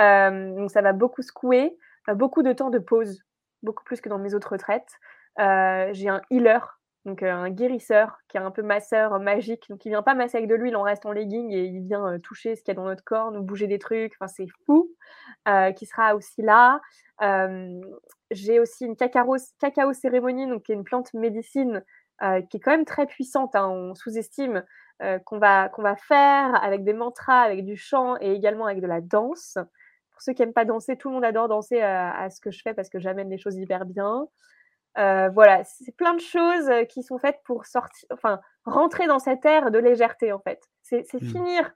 [0.00, 1.76] Euh, donc, ça va beaucoup secouer,
[2.14, 3.22] beaucoup de temps de pause,
[3.62, 4.90] beaucoup plus que dans mes autres retraites.
[5.38, 9.84] Euh, j'ai un healer donc euh, un guérisseur qui est un peu masseur magique, donc
[9.84, 12.18] il vient pas masser avec de l'huile, on reste en legging et il vient euh,
[12.18, 14.90] toucher ce qu'il y a dans notre corps, nous bouger des trucs, enfin c'est fou,
[15.48, 16.80] euh, qui sera aussi là.
[18.30, 19.38] J'ai aussi une cacao,
[19.94, 21.14] cérémonie, donc qui est une plante
[22.20, 24.64] médecine qui est quand même très puissante, hein, on sous-estime,
[25.24, 28.86] qu'on va, qu'on va faire avec des mantras, avec du chant et également avec de
[28.86, 29.56] la danse.
[30.10, 32.60] Pour ceux qui n'aiment pas danser, tout le monde adore danser à ce que je
[32.62, 34.26] fais parce que j'amène les choses hyper bien.
[34.98, 39.20] Euh, voilà, c'est plein de choses euh, qui sont faites pour sortir, enfin, rentrer dans
[39.20, 40.60] cette ère de légèreté, en fait.
[40.82, 41.20] C'est mmh.
[41.20, 41.72] finir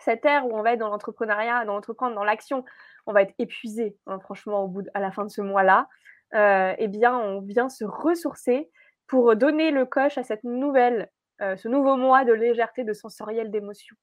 [0.00, 2.64] cette ère où on va être dans l'entrepreneuriat, dans l'entreprendre, dans l'action.
[3.06, 5.88] On va être épuisé, hein, franchement, au bout à la fin de ce mois-là.
[6.34, 8.68] Euh, eh bien, on vient se ressourcer
[9.06, 13.96] pour donner le coche à cette nouvelle, ce nouveau mois de légèreté, de sensoriel, d'émotion.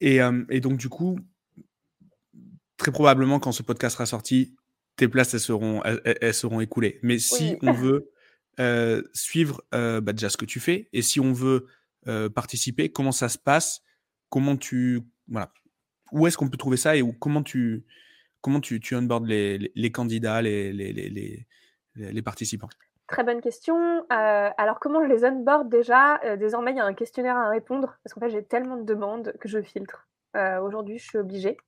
[0.00, 0.20] Et,
[0.50, 1.18] et, donc, du coup,
[2.76, 4.54] très probablement, quand ce podcast sera sorti,
[4.96, 6.98] tes places, elles seront, elles, seront écoulées.
[7.02, 8.12] Mais si on veut
[8.60, 11.66] euh, suivre euh, bah, déjà ce que tu fais et si on veut
[12.06, 13.82] euh, participer, comment ça se passe?
[14.28, 15.02] Comment tu.
[15.28, 15.52] Voilà.
[16.12, 17.84] Où est-ce qu'on peut trouver ça et où, comment tu,
[18.40, 20.92] comment tu, tu onboardes les, les, candidats, les, les,
[21.96, 22.68] les, participants?
[23.06, 24.04] Très bonne question.
[24.08, 26.20] alors, comment je les onboard déjà?
[26.36, 29.34] Désormais, il y a un questionnaire à répondre parce qu'en fait, j'ai tellement de demandes
[29.40, 30.08] que je filtre.
[30.34, 31.58] Aujourd'hui, je suis obligée.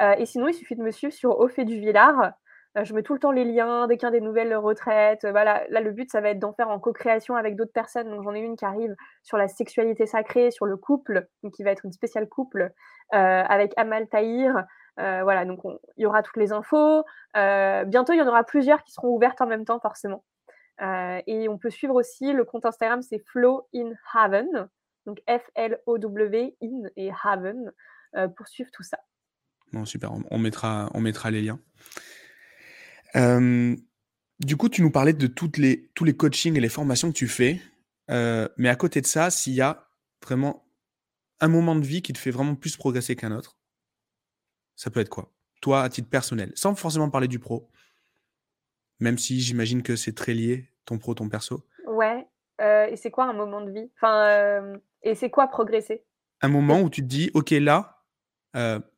[0.00, 2.32] et sinon, il suffit de me suivre sur Au fait du Villard.
[2.76, 5.24] Euh, je mets tout le temps les liens dès qu'il y a des nouvelles retraites.
[5.24, 8.10] Euh, voilà, là, le but, ça va être d'en faire en co-création avec d'autres personnes.
[8.10, 11.70] Donc, j'en ai une qui arrive sur la sexualité sacrée, sur le couple, qui va
[11.70, 12.70] être une spéciale couple,
[13.14, 14.64] euh, avec Amal Tahir.
[14.96, 15.60] voilà, donc
[15.96, 17.04] il y aura toutes les infos.
[17.34, 20.24] bientôt, il y en aura plusieurs qui seront ouvertes en même temps, forcément.
[20.80, 24.68] Et on peut suivre aussi le compte Instagram, c'est Flow in Haven,
[25.06, 27.72] donc F-L-O-W in et Haven,
[28.36, 28.98] pour suivre tout ça.
[29.72, 31.60] Bon, super, on mettra, on mettra les liens
[34.40, 37.16] du coup, tu nous parlais de toutes les, tous les coachings et les formations que
[37.16, 37.60] tu fais.
[38.08, 39.88] mais à côté de ça, s'il y a
[40.22, 40.64] vraiment
[41.40, 43.58] un moment de vie qui te fait vraiment plus progresser qu'un autre,
[44.74, 45.32] ça peut être quoi?
[45.62, 47.70] Toi, à titre personnel, sans forcément parler du pro,
[49.00, 51.66] même si j'imagine que c'est très lié, ton pro, ton perso.
[51.86, 52.26] Ouais.
[52.60, 53.90] et c'est quoi un moment de vie?
[53.96, 56.04] Enfin, et c'est quoi progresser?
[56.42, 58.02] Un moment où tu te dis, ok, là,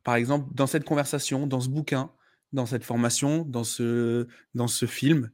[0.03, 2.11] par exemple, dans cette conversation, dans ce bouquin,
[2.53, 5.31] dans cette formation, dans ce, dans ce film,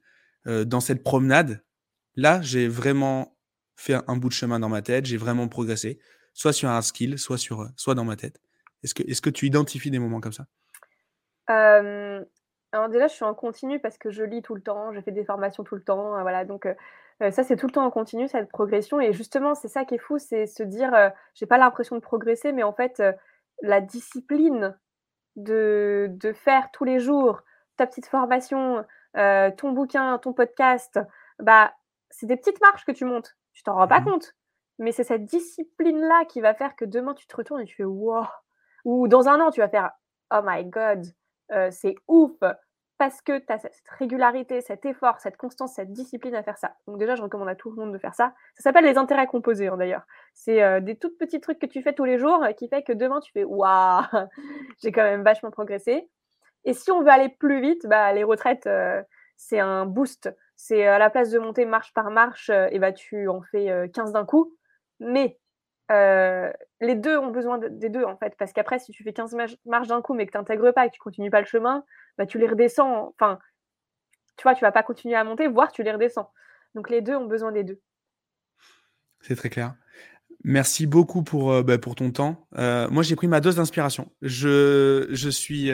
[0.47, 1.63] euh, dans cette promenade,
[2.15, 3.37] là, j'ai vraiment
[3.75, 5.99] fait un, bout de chemin dans ma tête, j'ai vraiment progressé,
[6.33, 8.39] soit sur un skill, soit, sur, soit dans ma tête.
[8.83, 10.47] Est-ce que, est que tu identifies des moments comme ça?
[12.75, 15.11] Alors déjà, je suis en continu parce que je lis tout le temps, je fais
[15.11, 16.75] des formations tout le temps, heu, voilà donc heu
[17.21, 19.95] heu, ça, c'est tout le temps en continu cette progression et justement, c'est ça qui
[19.95, 20.91] est fou, c'est se dire,
[21.35, 23.01] «J'ai pas l'impression de progresser» mais en fait,
[23.61, 24.77] la discipline
[25.37, 27.43] de de faire tous les jours
[27.77, 30.99] ta petite formation, ton bouquin, ton podcast,
[31.39, 31.73] bah,
[32.11, 33.37] c'est des petites marches que tu montes.
[33.53, 34.11] Tu t'en rends Mmh pas mh.
[34.11, 34.33] compte,
[34.79, 37.85] mais c'est cette discipline-là qui va faire que demain tu te retournes et tu fais:
[37.85, 38.27] «Waouh!»
[38.85, 39.91] ou dans 1 an tu vas faire:
[40.33, 41.05] «Oh my God,
[41.71, 42.33] c'est ouf!»
[42.97, 46.75] Parce que tu as cette régularité, cet effort, cette constance, cette discipline à faire ça.
[46.87, 48.33] Donc déjà, je recommande à tout le monde de faire ça.
[48.55, 50.03] Ça s'appelle les intérêts composés, hein, d'ailleurs.
[50.33, 52.93] C'est, heu, des toutes petits trucs que tu fais tous les jours qui fait que
[52.93, 54.03] demain tu fais: «Waouh!
[54.81, 56.09] J'ai quand même vachement progressé»
[56.65, 59.03] et si on veut aller plus vite, bah, les retraites, heu,
[59.37, 60.29] c'est un boost.
[60.55, 63.87] C'est à la place de monter marche par marche, et bah, tu en fais, heu,
[63.87, 64.55] 15 d'un coup
[65.01, 65.37] mais
[65.91, 69.13] heu, les 2 ont besoin de des 2 en fait parce qu'après si tu fais
[69.13, 71.41] 15 mach marches d'un coup mais que tu intègres pas et que tu continues pas
[71.41, 71.83] le chemin,
[72.17, 73.39] bah, tu les redescends, enfin,
[74.37, 76.31] tu vois, tu vas pas continuer à monter, voire tu les redescends.
[76.73, 77.79] Donc les 2 ont besoin des 2.
[79.21, 79.75] C'est très clair.
[80.43, 82.47] Merci beaucoup pour, heu, bah, pour ton temps.
[82.57, 84.11] Heu, moi, j'ai pris ma dose d'inspiration.
[84.21, 85.71] Je je suis,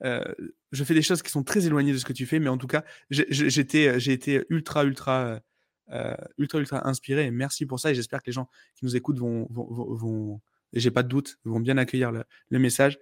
[0.00, 2.58] je fais des choses qui sont très éloignées de ce que tu fais, mais en
[2.58, 5.40] tout cas, j'ai été ultra, ultra,
[5.92, 9.18] heu, ultra, ultra inspiré merci pour ça et j'espère que les gens qui nous écoutent
[9.18, 10.40] vont vont vont
[10.74, 12.98] j'ai pas de doute, vont bien accueillir le message.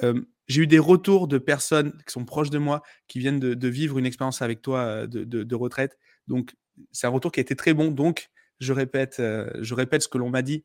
[0.00, 3.68] Hem, j'ai eu des retours de personnes qui sont proches de moi, qui viennent de
[3.68, 5.98] vivre une expérience avec toi, heu, de retraite.
[6.28, 6.54] Donc
[6.92, 8.30] c'est un retour qui a été très bon, donc
[8.60, 10.64] je répète, je répète ce que l'on m'a dit.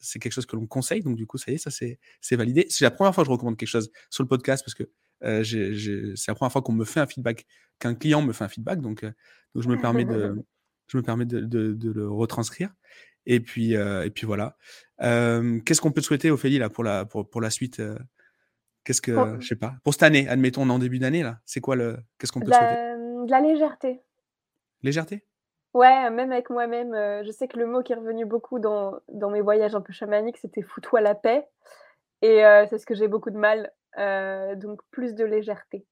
[0.00, 2.66] C'est quelque chose que l'on conseille, donc du coup, ça y est, ça c'est validé.
[2.70, 4.84] C'est la 1re fois que je recommande quelque chose sur le podcast parce que,
[5.44, 7.46] c'est la 1re fois qu'on me fait un feedback,
[7.78, 9.06] qu'un client me fait un feedback, donc
[9.54, 10.34] je me permets de
[10.88, 12.70] je me permets de de de le retranscrire
[13.26, 14.56] et puis, et puis voilà.
[14.98, 17.98] Hem, qu'est-ce qu'on peut te souhaiter, Ophélie, là, pour la pour pour la suite, heu?
[18.84, 21.40] Qu'est-ce que je sais pas, pour cette année, admettons, on est en début d'année, là,
[21.46, 22.76] c'est quoi le qu'est-ce qu'on peut te souhaiter?
[22.96, 24.02] mmh, de la légèreté.
[24.82, 25.24] Légèreté?
[25.72, 26.92] Ouais, même avec moi-même,
[27.24, 29.92] je sais que le mot qui est revenu beaucoup dans dans mes voyages un peu
[29.92, 31.48] chamaniques, c'était: «Fous-toi la paix»
[32.22, 33.72] et c'est ce que j'ai beaucoup de mal,
[34.58, 35.86] donc plus de légèreté.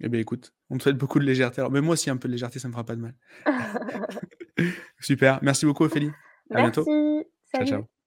[0.00, 1.60] Eh beh, écoute, on te souhaite beaucoup de légèreté.
[1.60, 3.14] Alors, mais moi aussi un peu de légèreté, ça me fera pas de mal.
[5.00, 6.10] Super, merci beaucoup, Ophélie.
[6.50, 6.84] À bientôt.
[7.54, 7.97] Ciao, ciao.